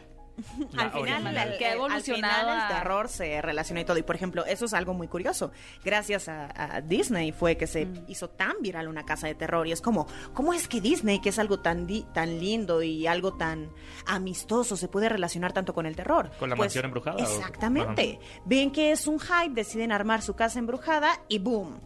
[0.78, 3.98] Al final, el, Que ha al evolucionado final el terror se relaciona y todo.
[3.98, 5.52] Y por ejemplo, eso es algo muy curioso.
[5.84, 8.06] Gracias a, a Disney fue que se Mm.
[8.08, 9.68] hizo tan viral una casa de terror.
[9.68, 13.06] Y es como, ¿cómo es que Disney, que es algo tan, di- tan lindo y
[13.08, 13.70] algo tan
[14.08, 16.28] amistoso, se puede relacionar tanto con el terror?
[16.30, 18.20] Pues, ¿Con la mansión embrujada o- Exactamente.
[18.46, 21.80] Ven que es un hype, deciden armar su casa embrujada y boom.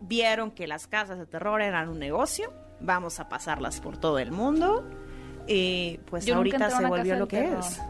[0.00, 2.52] Vieron que las casas de terror eran un negocio.
[2.80, 4.88] Vamos a pasarlas por todo el mundo.
[5.46, 7.80] Y pues Yo ahorita se volvió lo que es.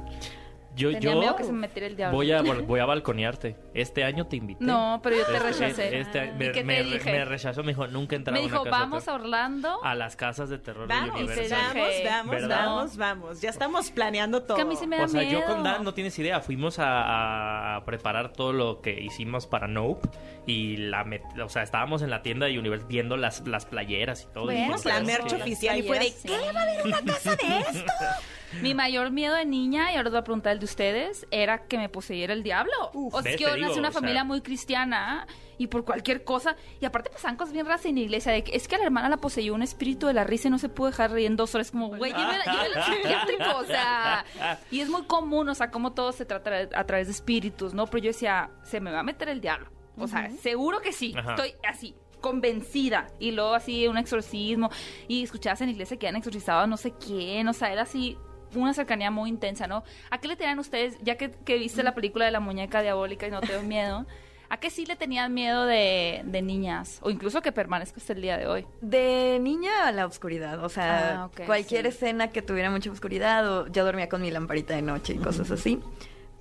[0.77, 2.17] Yo, Tenía yo miedo que se me metiera el diablo.
[2.17, 3.57] Voy a, voy a balconearte.
[3.75, 4.65] Este año te invité.
[4.65, 5.99] No, pero yo te Este- rechacé.
[6.01, 7.13] este- ¿Y me, qué te me- dije?
[7.13, 9.21] me rechazó, me dijo, nunca he entrado Me a una dijo, casa vamos a terror".
[9.21, 9.85] Orlando.
[9.85, 11.59] a las casas de terror de Vamos, Universal.
[11.75, 12.67] vamos, vamos, ¿Verdad?
[12.67, 13.41] vamos, vamos.
[13.41, 14.57] Ya estamos planeando todo.
[14.57, 16.41] que a mí me da O sea, yo con Dan no tienes idea.
[16.41, 20.09] Fuimos a, a preparar todo lo que hicimos para Nope.
[20.47, 24.23] Y la met- o sea, estábamos en la tienda de Universal viendo las, las playeras
[24.23, 24.49] y todo.
[24.49, 26.29] Vimos la "Es merch oficial y fue de, sí.
[26.29, 27.93] ¿qué va a haber una casa de esto?
[28.63, 31.67] Mi mayor miedo de niña, y ahora os voy a preguntar el de ustedes, era
[31.67, 32.73] que me poseyera el diablo.
[32.95, 36.25] o sea, es que yo nací en una sea- familia muy cristiana y por cualquier
[36.25, 38.79] cosa, y aparte pasaban cosas bien raras en la iglesia, de que es que a
[38.79, 41.27] la hermana la poseyó un espíritu de la risa y no se pudo dejar reír
[41.27, 44.25] en dos horas, como, güey, llévela llévela al psiquiátrico, o sea,
[44.71, 47.87] y es muy común, o sea, como todo se trata a través de espíritus, ¿no?
[47.87, 51.15] Pero yo decía, se me va a meter el diablo, o sea, seguro que sí,
[51.17, 51.31] Ajá.
[51.35, 54.71] estoy así convencida y luego así un exorcismo
[55.09, 57.83] y escuchabas en la iglesia que han exorcizado a no sé quién, o sea, era
[57.83, 58.17] así
[58.63, 59.85] una cercanía muy intensa, ¿no?
[60.11, 63.27] ¿A qué le tenían ustedes, ya que, que viste la película de la muñeca diabólica
[63.27, 64.07] y no te dio miedo,
[64.49, 66.99] ¿a qué sí le tenían miedo de, de niñas?
[67.03, 68.67] O incluso que permanezca hasta el día de hoy.
[68.81, 71.89] De niña a la oscuridad, o sea, Ah, cualquier sí.
[71.89, 75.51] escena que tuviera mucha oscuridad, o yo dormía con mi lamparita de noche y cosas
[75.51, 75.81] así.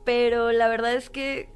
[0.05, 1.49] Pero la verdad es que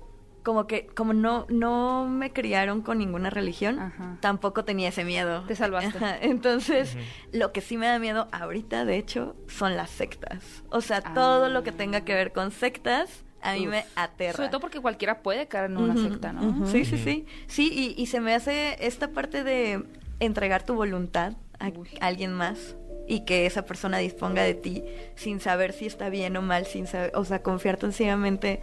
[0.47, 4.15] como que como no no me criaron con ninguna religión, Ajá.
[4.21, 5.43] tampoco tenía ese miedo.
[5.45, 5.97] Te salvaste.
[5.97, 6.95] Ajá, Entonces,
[7.33, 10.63] lo que sí me da miedo ahorita, de hecho, son las sectas.
[10.69, 13.71] O sea, todo lo que tenga que ver con sectas a mí Uf.
[13.71, 14.37] me aterra.
[14.37, 16.65] Sobre todo porque cualquiera puede caer en una secta, ¿no?
[16.65, 17.25] Sí, sí, sí.
[17.47, 19.83] Sí, y, y se me hace esta parte de
[20.21, 22.77] entregar tu voluntad a alguien más
[23.07, 24.83] y que esa persona disponga de ti
[25.15, 28.59] sin saber si está bien o mal, sin saber, o sea, confiar tan ciegamente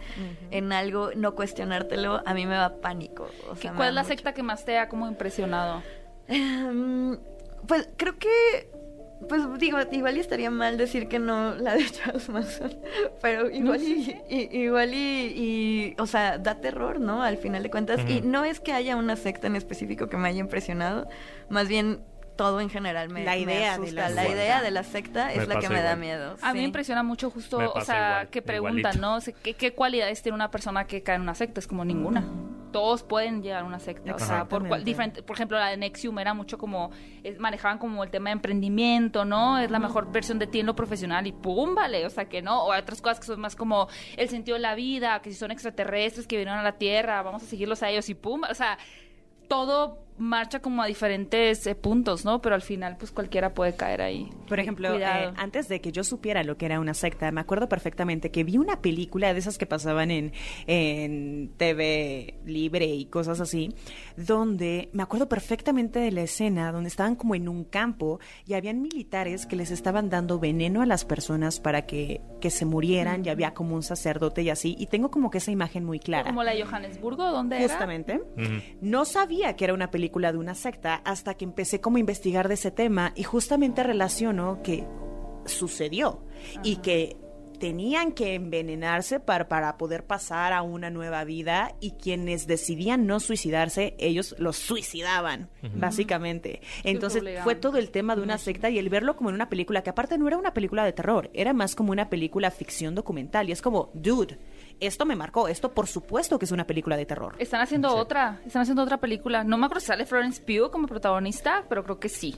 [0.51, 3.27] en algo, no cuestionártelo, a mí me da pánico.
[3.49, 4.13] O ¿Qué- sea, me ¿Cuál es la mucho.
[4.13, 5.81] secta que más te ha como impresionado?
[6.27, 7.17] Em,
[7.67, 8.29] pues creo que
[9.29, 12.75] pues digo, igual y estaría mal decir que no la de Charles Manson,
[13.21, 14.95] pero igual y, y- igual y,
[15.95, 17.23] y, o sea, da terror, ¿no?
[17.23, 18.01] Al final de cuentas.
[18.07, 21.07] Y no es que haya una secta en específico que me haya impresionado,
[21.49, 22.01] más bien
[22.35, 24.01] todo en general me, La me idea de asusta.
[24.01, 24.35] la la secta.
[24.35, 26.35] idea de la secta es Me la que me da miedo.
[26.41, 26.65] A mí me sí.
[26.65, 28.99] impresiona mucho justo, Me o sea, igual, que preguntan.
[29.01, 29.15] ¿no?
[29.15, 31.59] O sea, ¿qué, qué cualidades tiene una persona que cae en una secta?
[31.59, 32.25] Es como ninguna.
[32.71, 34.13] Todos pueden llegar a una secta.
[34.13, 34.85] O sea, por, cual- Exactamente.
[34.91, 36.91] diferente, por ejemplo, la de Nexium era mucho como,
[37.23, 39.57] es- manejaban como el tema de emprendimiento, ¿no?
[39.59, 42.05] Es la mejor versión de ti en lo profesional y pum, vale.
[42.05, 42.65] O sea, que no.
[42.65, 45.37] O hay otras cosas que son más como el sentido de la vida, que si
[45.37, 48.41] son extraterrestres que vinieron a la Tierra, vamos a seguirlos a ellos y pum.
[48.49, 48.77] O sea,
[49.47, 52.41] todo marcha como a diferentes eh, puntos, ¿no?
[52.41, 54.29] Pero al final, pues cualquiera puede caer ahí.
[54.47, 57.67] Por ejemplo, eh, antes de que yo supiera lo que era una secta, me acuerdo
[57.67, 60.31] perfectamente que vi una película de esas que pasaban en,
[60.67, 63.73] en TV libre y cosas así,
[64.15, 68.81] donde me acuerdo perfectamente de la escena donde estaban como en un campo y habían
[68.81, 73.29] militares que les estaban dando veneno a las personas para que, que se murieran y
[73.29, 76.29] había como un sacerdote y así, y tengo como que esa imagen muy clara.
[76.29, 77.67] Como la de Johannesburgo, ¿dónde era?
[77.67, 78.21] Justamente.
[78.81, 82.47] No sabía que era una película de una secta hasta que empecé como a investigar
[82.47, 84.87] de ese tema y justamente relaciono que
[85.45, 86.23] sucedió
[86.63, 87.17] y que
[87.55, 93.19] tenían que envenenarse para, para poder pasar a una nueva vida y quienes decidían no
[93.19, 96.61] suicidarse, ellos los suicidaban, básicamente.
[96.83, 99.81] Entonces fue todo el tema de una secta y el verlo como en una película,
[99.81, 103.49] que aparte no era una película de terror, era más como una película ficción documental
[103.49, 104.37] y es como, dude,
[104.79, 107.35] esto me marcó, esto por supuesto que es una película de terror.
[107.39, 109.43] Están haciendo otra, están haciendo otra película.
[109.43, 112.35] No me acuerdo si sale Florence Pugh como protagonista, pero creo que sí.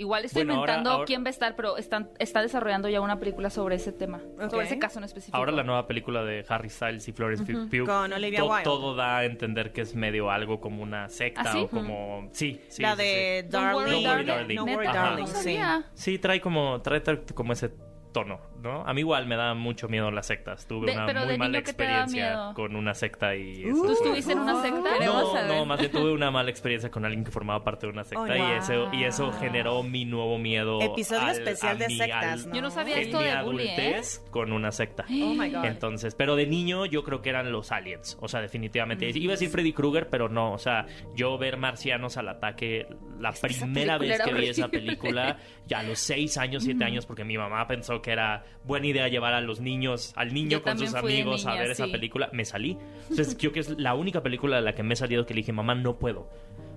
[0.00, 3.02] Igual estoy Bueno, ahora- inventando ahora- quién va a estar, pero están, está desarrollando ya
[3.02, 4.50] una película sobre ese tema, Ok.
[4.50, 5.36] sobre ese caso en específico.
[5.36, 7.84] Ahora la nueva película de Harry Styles y Florence Pugh.
[7.86, 8.64] Con Olivia to- Wilde.
[8.64, 11.58] Todo da a entender que es medio algo como una secta ¿Ah, sí?
[11.58, 12.30] o como...
[12.32, 12.80] Sí, sí.
[12.80, 13.48] la sí, de sí.
[13.50, 13.74] Don't Darling.
[13.76, 14.26] worry, Don't worry, darling.
[14.26, 14.56] darling.
[14.56, 15.22] No worry, darling.
[15.22, 15.34] no Sí.
[15.34, 15.84] sabía.
[15.92, 17.70] Sí, trae como, trae, trae como ese
[18.12, 18.82] tono, ¿no?
[18.86, 20.66] A mí igual me da mucho miedo las sectas.
[20.66, 23.34] Tuve De- una pero muy de mala niño, ¿qué te daba experiencia con una secta
[23.36, 23.64] y...
[23.64, 24.92] Uh, eso ¿Tú estuviste en una secta?
[24.98, 27.92] Queremos No, no, más bien tuve una mala experiencia con alguien que formaba parte de
[27.92, 28.52] una secta Oh, y, wow.
[28.52, 30.80] eso, y eso generó mi nuevo miedo.
[30.80, 32.54] Episodio al- especial a de mi- sectas, al- ¿no?
[32.54, 33.70] Yo no sabía esto mi de bully, ¿eh?
[33.72, 35.04] adultez con una secta.
[35.10, 35.64] Oh my God.
[35.64, 38.16] Entonces, pero de niño yo creo que eran los aliens.
[38.20, 39.08] O sea, definitivamente.
[39.10, 40.52] Iba a decir Freddy Krueger, pero no.
[40.52, 42.86] O sea, yo ver marcianos al ataque,
[43.18, 47.24] la primera vez que vi esa película, ya a los seis años, siete años, porque
[47.24, 50.78] mi mamá pensó que era buena idea llevar a los niños, al niño Yo con
[50.78, 52.30] sus amigos a ver esa película.
[52.32, 52.76] Me salí.
[53.10, 55.38] Entonces, creo que es la única película de la que me he salido que le
[55.40, 56.28] dije, mamá, no puedo.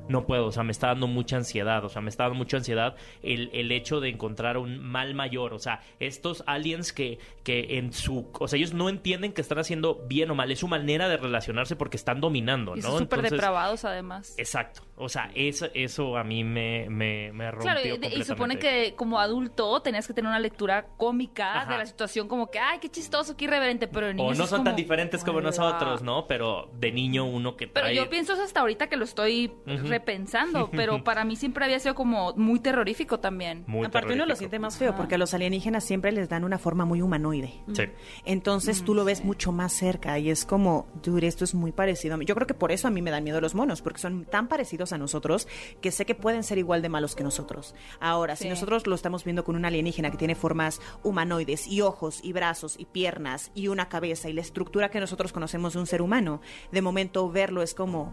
[0.10, 2.58] No puedo, o sea, me está dando mucha ansiedad, o sea, me está dando mucha
[2.58, 7.78] ansiedad el, el hecho de encontrar un mal mayor, o sea, estos aliens que, que
[7.78, 10.68] en su, o sea, ellos no entienden que están haciendo bien o mal, es su
[10.68, 12.90] manera de relacionarse porque están dominando, Y ¿no?
[12.90, 14.36] son súper depravados además.
[14.38, 17.82] Exacto, o sea, eso, eso a mí me, me, me rompió Claro,
[18.16, 21.72] y, y supone que como adulto tenías que tener una lectura cómica Ajá.
[21.72, 24.50] de la situación, como que, ay, qué chistoso, qué irreverente, pero O niños no es
[24.50, 26.28] son tan diferentes como nosotros, ¿no?
[26.28, 27.96] Pero de niño uno que Pero trae...
[27.96, 31.96] yo pienso eso hasta ahorita que lo estoy repensando, pero para mí siempre había sido
[31.96, 33.64] como muy terrorífico también.
[33.68, 34.38] Muy Aparte uno lo terrorífico.
[34.40, 37.54] siente más feo porque a los alienígenas siempre les dan una forma muy humanoide.
[37.74, 37.84] Sí.
[38.26, 42.16] Entonces tú lo ves mucho más cerca y es como, dude, esto es muy parecido
[42.16, 42.26] a mí.
[42.26, 44.48] Yo creo que por eso a mí me dan miedo los monos, porque son tan
[44.48, 45.48] parecidos a nosotros
[45.82, 47.76] que sé que pueden ser igual de malos que nosotros.
[48.00, 52.20] Ahora, si nosotros lo estamos viendo con un alienígena que tiene formas humanoides y ojos
[52.24, 55.88] y brazos y piernas y una cabeza y la estructura que nosotros conocemos de un
[55.88, 56.42] ser humano,
[56.72, 58.12] de momento verlo es como,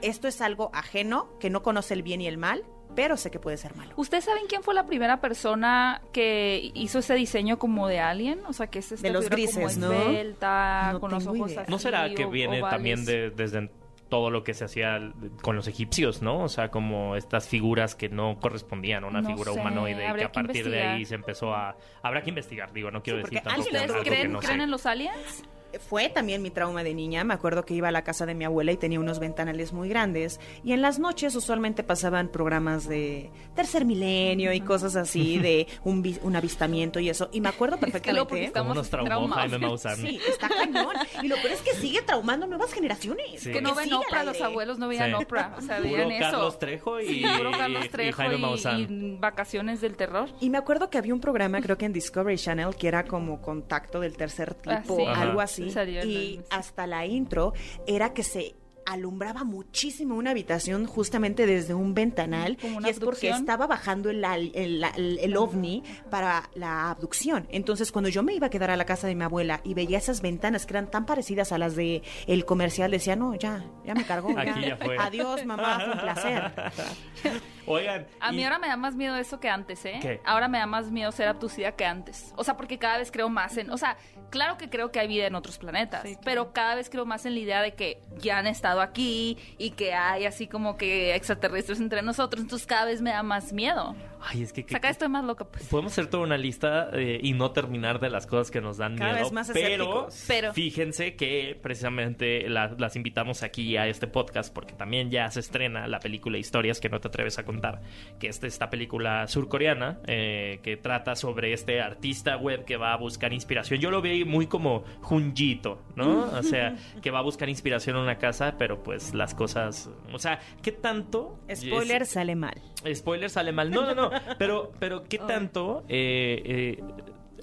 [0.00, 3.40] esto es algo ajeno, que no conoce el bien y el mal, pero sé que
[3.40, 3.92] puede ser malo.
[3.96, 8.40] ¿Ustedes saben quién fue la primera persona que hizo ese diseño como de alien?
[8.46, 9.92] O sea, que es esta De los grises, como ¿no?
[9.92, 11.70] esbelta, No con los ojos así.
[11.70, 12.76] ¿No será que viene ovales?
[12.76, 13.70] también de, desde
[14.14, 16.44] todo lo que se hacía con los egipcios, ¿no?
[16.44, 20.12] O sea, como estas figuras que no correspondían a una No figura sé, humanoide y
[20.14, 21.76] que a que partir de ahí se empezó a...
[22.00, 25.42] Habrá que investigar, digo, no quiero Sí, decir ¿Ustedes creen, no creen en los aliens?
[25.78, 27.24] Fue también mi trauma de niña.
[27.24, 29.88] Me acuerdo que iba a la casa de mi abuela y tenía unos ventanales muy
[29.88, 30.40] grandes.
[30.62, 36.02] Y en las noches usualmente pasaban programas de tercer milenio y cosas así, de un,
[36.02, 37.28] vi- un avistamiento y eso.
[37.32, 38.44] Y me acuerdo Es que perfectamente.
[38.44, 39.50] estamos ¿Cómo nos traumó traumados.
[39.50, 39.96] Jaime Maussan?
[39.96, 40.94] Sí, está cañón.
[41.22, 43.40] Y lo peor es que sigue traumando nuevas generaciones.
[43.40, 43.52] Sí.
[43.52, 45.14] Que no ven Oprah, los abuelos no veían Sí.
[45.24, 46.30] Oprah, o sea, veían eso.
[46.30, 48.80] Carlos Trejo y, Sí, puro Carlos y Trejo Jaime y, Maussan.
[48.80, 50.28] y vacaciones del terror.
[50.40, 53.40] Y me acuerdo que había un programa, creo que en Discovery Channel, que era como
[53.40, 55.04] contacto del tercer Ah, tipo, sí.
[55.06, 55.46] algo Ajá.
[55.70, 57.52] Salió Y hasta la intro
[57.86, 58.54] era que se
[58.86, 64.84] alumbraba muchísimo una habitación justamente desde un ventanal y es porque estaba bajando el, el,
[64.84, 67.46] el- el ovni para la abducción.
[67.50, 69.96] Entonces cuando yo me iba a quedar a la casa de mi abuela y veía
[69.96, 73.94] esas ventanas que eran tan parecidas a las de el comercial, decía, no, ya, ya
[73.94, 74.38] me cargó.
[74.38, 74.98] Aquí ya fue.
[74.98, 76.52] Adiós, mamá, fue un placer.
[77.66, 78.06] Oigan.
[78.20, 79.98] A mí y- ahora me da más miedo eso que antes, ¿eh?
[80.02, 80.20] ¿Qué?
[80.24, 82.32] Ahora me da más miedo ser abducida que antes.
[82.36, 83.70] O sea, porque cada vez creo más en...
[83.70, 83.96] O sea,
[84.30, 86.20] claro que creo que hay vida en otros planetas, Sí, claro.
[86.24, 89.70] pero cada vez creo más en la idea de que ya han estado aquí y
[89.70, 92.42] que hay así como que extraterrestres entre nosotros.
[92.42, 93.94] Entonces cada vez me da más miedo.
[94.26, 94.62] Ay, es que...
[94.62, 95.66] Vez estoy más loca, pues.
[95.68, 98.96] Podemos hacer toda una lista eh, y no terminar de las cosas que nos dan
[98.96, 99.24] Cada miedo.
[99.24, 100.08] vez más pero.
[100.26, 105.40] Pero- fíjense que precisamente la- las invitamos aquí a este podcast porque también ya se
[105.40, 107.82] estrena la película Historias que no te atreves a contar,
[108.18, 112.96] que es esta película surcoreana eh, que trata sobre este artista web que va a
[112.96, 113.80] buscar inspiración.
[113.80, 116.24] Yo lo vi muy como Junjito, ¿no?
[116.32, 120.18] O sea, que va a buscar inspiración en una casa, pero pues las cosas, o
[120.18, 121.38] sea, ¿qué tanto?
[121.54, 122.54] Spoiler, sale mal.
[122.92, 123.70] Spoiler sale mal.
[123.70, 124.10] No, no, no.
[124.38, 126.84] Pero, pero ¿qué tanto eh, eh,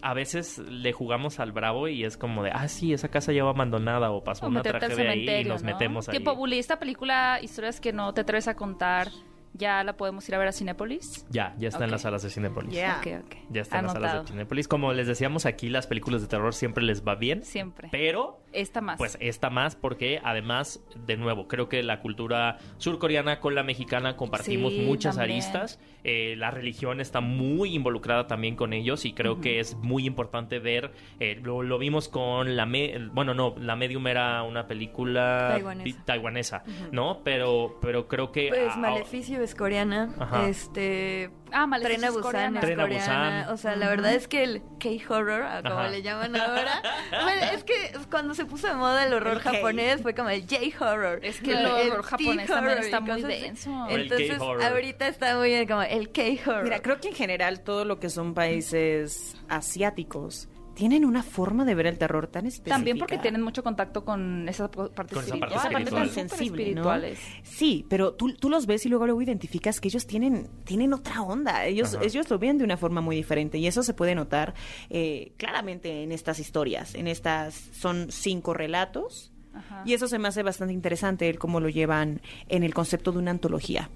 [0.01, 3.51] a veces le jugamos al bravo y es como de, ah, sí, esa casa lleva
[3.51, 5.71] abandonada o pasó O una tragedia ahí y nos ¿no?
[5.71, 6.13] metemos ahí?
[6.13, 9.09] Tiempo Bully, esta película, historias que no te atreves a contar,
[9.53, 11.25] ¿ya la podemos ir a ver a Cinépolis?
[11.29, 12.71] Ya, ya está en las salas de Cinepolis.
[12.71, 13.01] Yeah.
[13.49, 14.67] Ya está en las salas de Cinepolis.
[14.67, 17.43] Como les decíamos aquí, las películas de terror siempre les va bien.
[17.43, 17.89] Siempre.
[17.91, 18.97] Pero Esta más.
[18.97, 24.17] Pues esta más porque además, de nuevo, creo que la cultura surcoreana con la mexicana
[24.17, 25.39] compartimos Sí, muchas también.
[25.41, 25.79] aristas.
[26.03, 30.59] Eh, la religión está muy involucrada también con ellos y creo que es muy importante
[30.59, 35.49] ver, eh, lo, lo vimos con la, me- bueno, no, La Medium era una película
[35.53, 36.03] Taiwanesa.
[36.05, 37.21] taiwanesa, ¿no?
[37.23, 38.49] Pero, pero creo que...
[38.49, 40.47] Pues Maleficio es coreana, Ajá.
[40.47, 41.31] este...
[41.53, 42.59] Ah, Maleficio Tren a es Busan coreana.
[42.59, 43.39] es Tren a coreana.
[43.41, 43.53] Busan.
[43.53, 45.89] O sea, la verdad es que el K-horror, a como Ajá.
[45.89, 46.81] le llaman ahora,
[47.23, 47.73] bueno, es que
[48.09, 51.25] cuando se puso de moda el horror El japonés fue como el J-horror.
[51.25, 53.85] Es que el horror japonés también está muy denso.
[53.89, 56.63] Entonces, ahorita está muy bien como el K-horror.
[56.63, 60.47] Mira, creo que en general todo lo que son países asiáticos
[60.81, 62.75] tienen una forma de ver el terror tan específica.
[62.75, 65.39] También porque tienen mucho contacto con esa parte Con esa espiritual.
[65.51, 66.09] parte esa parte tan espiritual.
[66.09, 66.69] sensible, ¿no?
[66.71, 67.19] espirituales.
[67.43, 71.21] Sí, pero tú, tú los ves y luego luego identificas que ellos tienen, tienen otra
[71.21, 71.65] onda.
[71.65, 72.03] Ellos, Ajá.
[72.03, 74.55] ellos lo ven de una forma muy diferente y eso se puede notar
[74.89, 76.95] eh, claramente en estas historias.
[76.95, 79.83] En estas son cinco relatos Ajá.
[79.85, 83.19] y eso se me hace bastante interesante el cómo lo llevan en el concepto de
[83.19, 83.91] una antología.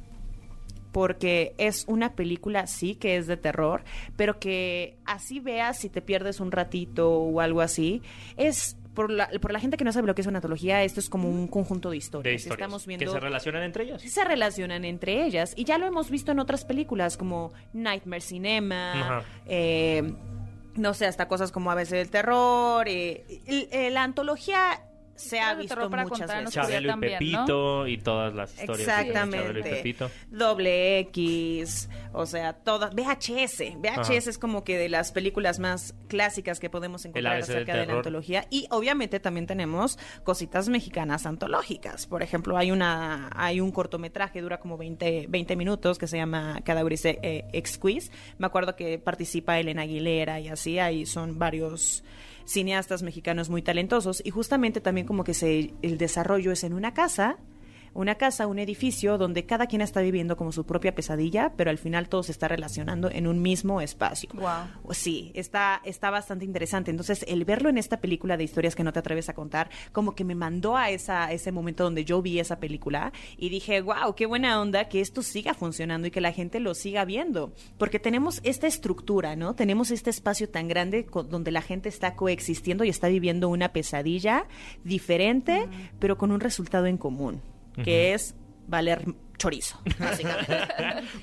[0.96, 3.84] Porque es una película, sí, que es de terror,
[4.16, 8.02] pero que así veas si te pierdes un ratito o algo así,
[8.38, 11.02] es por la, por la gente que no sabe lo que es una antología, esto
[11.02, 12.32] es como un conjunto de historias.
[12.32, 14.02] de historias Estamos viendo que se relacionan entre ellas.
[14.04, 19.22] se relacionan entre ellas y ya lo hemos visto en otras películas como Nightmare Cinema,
[19.46, 20.14] eh,
[20.76, 22.88] no sé, hasta cosas como a veces el terror.
[22.88, 24.80] eh, y la antología
[25.16, 27.20] se ha visto muchas Chabelo y también, ¿no?
[27.20, 28.80] Pepito y todas las historias.
[28.80, 29.70] de Chabelo y Exactamente.
[29.70, 30.12] Pepito.
[30.30, 32.94] Doble X, o sea, todas.
[32.94, 33.76] VHS.
[33.78, 34.14] VHS Ajá.
[34.14, 38.46] es como que de las películas más clásicas que podemos encontrar acerca de la antología.
[38.50, 42.08] Y obviamente también tenemos cositas mexicanas antológicas.
[42.08, 46.62] Por ejemplo, hay una hay un cortometraje, dura como 20, 20 minutos, que se llama
[46.64, 48.12] Cadáveres eh, Exquis.
[48.38, 50.80] Me acuerdo que participa Elena Aguilera y así.
[50.80, 52.04] Ahí son varios
[52.46, 56.94] cineastas mexicanos muy talentosos y justamente también como que se el desarrollo es en una
[56.94, 57.38] casa
[57.96, 61.78] una casa, un edificio donde cada quien está viviendo como su propia pesadilla, pero al
[61.78, 64.30] final todo se está relacionando en un mismo espacio.
[64.34, 64.94] Wow.
[64.94, 66.92] Sí, está, está bastante interesante.
[66.92, 70.14] Entonces, el verlo en esta película de historias que no te atreves a contar, como
[70.14, 74.14] que me mandó a esa, ese momento donde yo vi esa película y dije, wow,
[74.14, 77.54] qué buena onda que esto siga funcionando y que la gente lo siga viendo.
[77.78, 79.56] Porque tenemos esta estructura, ¿no?
[79.56, 84.48] Tenemos este espacio tan grande donde la gente está coexistiendo y está viviendo una pesadilla
[84.84, 85.70] diferente,
[86.00, 87.42] pero con un resultado en común,
[87.84, 88.36] que es
[88.68, 89.04] valer
[89.38, 90.58] chorizo, básicamente.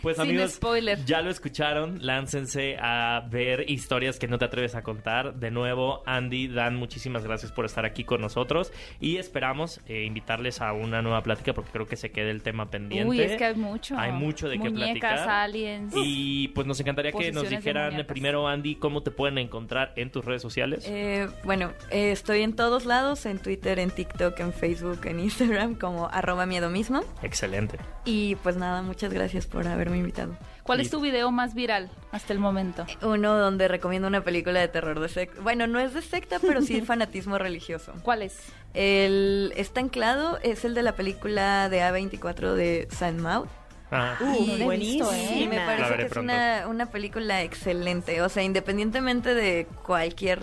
[0.03, 1.05] Pues Sin amigos, spoiler.
[1.05, 5.35] ya lo escucharon, láncense a ver historias que no te atreves a contar.
[5.35, 10.61] De nuevo, Andy, Dan, muchísimas gracias por estar aquí con nosotros y esperamos eh, invitarles
[10.61, 13.09] a una nueva plática porque creo que se quede el tema pendiente.
[13.09, 13.99] Uy, es que hay mucho.
[13.99, 15.29] Hay mucho de qué Muñecas, platicar.
[15.29, 15.93] aliens.
[15.97, 20.25] Y pues nos encantaría que nos dijeran primero, Andy, cómo te pueden encontrar en tus
[20.25, 20.85] redes sociales.
[20.89, 25.75] Eh, bueno, eh, estoy en todos lados, en Twitter, en TikTok, en Facebook, en Instagram,
[25.77, 27.03] como arroba miedo mismo.
[27.23, 27.79] Excelente.
[28.05, 30.37] Y pues nada, muchas gracias por haberme invitado.
[30.65, 32.87] ¿Cuál es tu video más viral hasta el momento?
[33.01, 35.41] Uno donde recomiendo una película de terror de secta.
[35.41, 37.93] Bueno, no es de secta, pero sí fanatismo religioso.
[38.03, 38.39] ¿Cuál es?
[38.75, 43.47] El está anclado es el de la película de A24 de San Maud.
[43.91, 45.41] Ah, Uh, ¿eh?
[45.41, 48.23] Y me La parece que es una, una película excelente.
[48.23, 50.41] O sea, independientemente de cualquier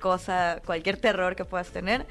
[0.00, 2.06] cosa, cualquier terror que puedas tener,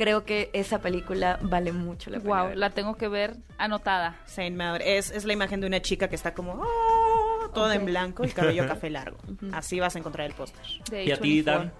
[0.00, 2.44] creo que esa película vale mucho la pena.
[2.44, 4.16] Wow, la tengo que ver anotada.
[4.24, 4.80] Saint Maud.
[4.82, 8.30] Es, es la imagen de una chica que está como "Ah", toda en blanco y
[8.30, 9.18] cabello café largo.
[9.52, 10.64] Así vas a encontrar el póster.
[10.90, 11.44] de ¿Y a ti, A24.
[11.44, 11.72] Dan?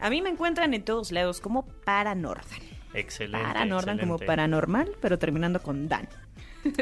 [0.00, 2.46] A mí me encuentran en todos lados como Paranordan.
[2.94, 3.44] Excelente.
[3.44, 4.26] Paranordan como excelente.
[4.26, 6.08] paranormal, pero terminando con Dan.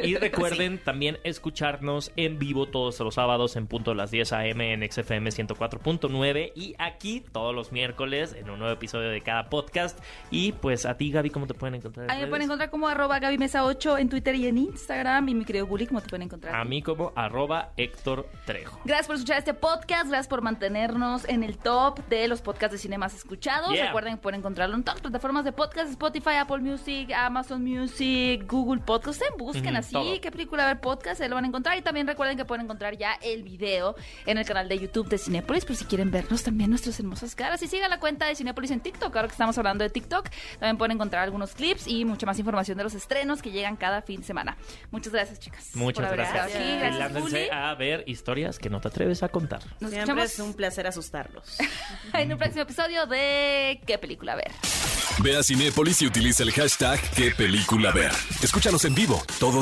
[0.03, 4.73] Y recuerden también escucharnos en vivo todos los sábados en punto de las 10 a.m.
[4.73, 9.99] en XFM 104.9 y aquí todos los miércoles en un nuevo episodio de cada podcast.
[10.31, 12.07] Y pues a ti, Gaby, ¿cómo te pueden encontrar?
[12.07, 14.59] en A mí me pueden encontrar como arroba Gaby Mesa 8 en Twitter y en
[14.59, 15.29] Instagram.
[15.29, 16.55] Y mi querido Bully, ¿cómo te pueden encontrar?
[16.55, 18.81] A mí como arroba Héctor Trejo.
[18.85, 22.79] Gracias por escuchar este podcast, gracias por mantenernos en el top de los podcasts de
[22.79, 23.73] cine más escuchados.
[23.73, 23.87] Yeah.
[23.87, 28.45] Recuerden que pueden encontrarlo en todas las plataformas de podcast, Spotify, Apple Music, Amazon Music,
[28.47, 29.21] Google Podcast.
[29.21, 30.21] Ustedes busquen Así, todo.
[30.21, 31.79] qué película ver podcast, ahí lo van a encontrar.
[31.79, 33.97] Y también recuerden que pueden encontrar ya el video
[34.27, 37.63] en el canal de YouTube de Cinepolis, por si quieren vernos también nuestras hermosas caras.
[37.63, 40.79] Y sigan la cuenta de Cinepolis en TikTok, ahora que estamos hablando de TikTok, también
[40.79, 44.21] pueden encontrar algunos clips y mucha más información de los estrenos que llegan cada fin
[44.21, 44.57] de semana.
[44.91, 45.71] Muchas gracias, chicas.
[45.75, 46.55] Muchas por gracias.
[46.55, 47.49] aquí.
[47.51, 49.61] A ver historias que no te atreves a contar.
[49.81, 51.59] Nos Siempre escuchamos es un placer asustarlos.
[52.15, 54.53] en un próximo episodio de ¿Qué película ver?
[55.19, 58.13] Ve a Cinépolis y utiliza el hashtag qué película ver.
[58.43, 59.62] Escúchanos en vivo todos